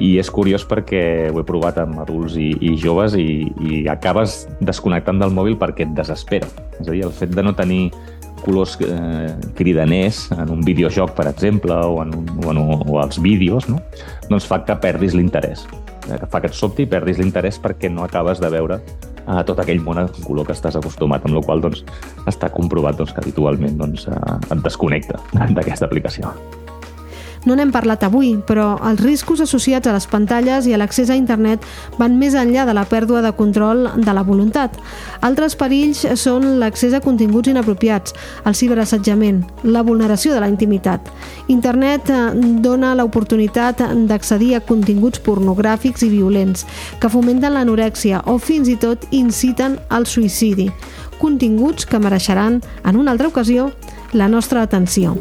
i 0.00 0.14
és 0.20 0.30
curiós 0.32 0.64
perquè 0.68 1.02
ho 1.28 1.40
he 1.40 1.44
provat 1.46 1.76
amb 1.82 2.00
adults 2.00 2.38
i, 2.40 2.52
i 2.64 2.72
joves 2.80 3.16
i, 3.18 3.44
i 3.60 3.82
acabes 3.92 4.46
desconnectant 4.64 5.20
del 5.20 5.34
mòbil 5.34 5.58
perquè 5.60 5.84
et 5.84 5.92
desespera. 5.96 6.48
És 6.80 6.88
a 6.88 6.94
dir, 6.94 7.02
el 7.04 7.12
fet 7.12 7.34
de 7.36 7.44
no 7.44 7.52
tenir 7.58 7.90
colors 8.42 8.78
eh, 8.82 9.30
cridaners 9.58 10.24
en 10.34 10.50
un 10.50 10.64
videojoc, 10.66 11.12
per 11.18 11.28
exemple, 11.30 11.76
o, 11.76 12.00
en 12.02 12.14
un, 12.16 12.26
o, 12.40 12.50
en, 12.50 12.62
o 12.88 12.98
als 13.02 13.20
vídeos, 13.22 13.68
no? 13.70 13.78
doncs 14.30 14.48
fa 14.48 14.62
que 14.66 14.78
perdis 14.82 15.14
l'interès. 15.18 15.66
Eh, 16.08 16.18
fa 16.26 16.40
que 16.40 16.50
et 16.50 16.58
sobti 16.58 16.86
i 16.86 16.90
perdis 16.90 17.20
l'interès 17.20 17.60
perquè 17.62 17.92
no 17.92 18.06
acabes 18.06 18.42
de 18.42 18.50
veure 18.50 18.80
eh, 19.26 19.42
tot 19.48 19.62
aquell 19.62 19.82
món 19.84 20.00
en 20.02 20.10
color 20.22 20.48
que 20.48 20.56
estàs 20.56 20.78
acostumat, 20.80 21.24
amb 21.26 21.38
la 21.38 21.44
qual 21.46 21.62
doncs, 21.64 21.84
està 22.30 22.50
comprovat 22.52 22.98
doncs, 23.00 23.14
que 23.14 23.24
habitualment 23.24 23.78
doncs, 23.80 24.08
eh, 24.08 24.36
et 24.50 24.66
desconnecta 24.66 25.20
d'aquesta 25.56 25.88
aplicació. 25.90 26.34
No 27.44 27.56
n'hem 27.58 27.72
parlat 27.74 28.04
avui, 28.06 28.36
però 28.46 28.76
els 28.86 29.00
riscos 29.02 29.40
associats 29.42 29.88
a 29.90 29.94
les 29.96 30.06
pantalles 30.06 30.66
i 30.68 30.74
a 30.74 30.78
l'accés 30.78 31.10
a 31.10 31.16
internet 31.18 31.64
van 31.98 32.14
més 32.20 32.36
enllà 32.38 32.62
de 32.68 32.74
la 32.76 32.84
pèrdua 32.86 33.22
de 33.24 33.32
control 33.34 33.88
de 33.96 34.14
la 34.14 34.22
voluntat. 34.22 34.76
Altres 35.26 35.56
perills 35.58 36.04
són 36.20 36.46
l'accés 36.60 36.94
a 36.94 37.02
continguts 37.02 37.50
inapropiats, 37.50 38.14
el 38.46 38.54
ciberassetjament, 38.54 39.42
la 39.64 39.82
vulneració 39.82 40.36
de 40.36 40.44
la 40.44 40.50
intimitat. 40.52 41.10
Internet 41.50 42.12
eh, 42.14 42.20
dona 42.62 42.94
l'oportunitat 42.94 43.82
d'accedir 44.06 44.54
a 44.54 44.62
continguts 44.62 45.22
pornogràfics 45.26 46.06
i 46.06 46.12
violents 46.14 46.62
que 47.02 47.10
fomenten 47.10 47.56
l'anorèxia 47.56 48.22
o 48.30 48.38
fins 48.38 48.70
i 48.70 48.78
tot 48.78 49.08
inciten 49.10 49.80
al 49.90 50.06
suïcidi. 50.06 50.70
Continguts 51.18 51.86
que 51.86 51.98
mereixeran, 52.02 52.62
en 52.86 53.02
una 53.02 53.10
altra 53.14 53.30
ocasió, 53.34 53.72
la 54.12 54.30
nostra 54.30 54.62
atenció. 54.62 55.16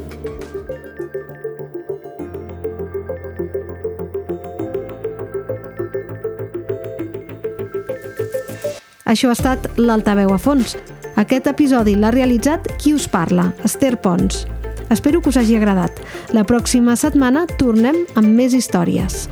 Això 9.12 9.28
ha 9.28 9.36
estat 9.36 9.66
l'Altaveu 9.76 10.32
a 10.32 10.38
fons. 10.40 10.78
Aquest 11.20 11.50
episodi 11.52 11.98
l'ha 12.00 12.14
realitzat 12.16 12.70
qui 12.80 12.94
us 12.96 13.10
parla, 13.12 13.50
Esther 13.68 13.98
Pons. 14.00 14.46
Espero 14.92 15.20
que 15.20 15.34
us 15.34 15.40
hagi 15.42 15.60
agradat. 15.60 16.00
La 16.32 16.46
pròxima 16.48 16.96
setmana 16.96 17.44
tornem 17.60 18.06
amb 18.16 18.32
més 18.32 18.56
històries. 18.56 19.26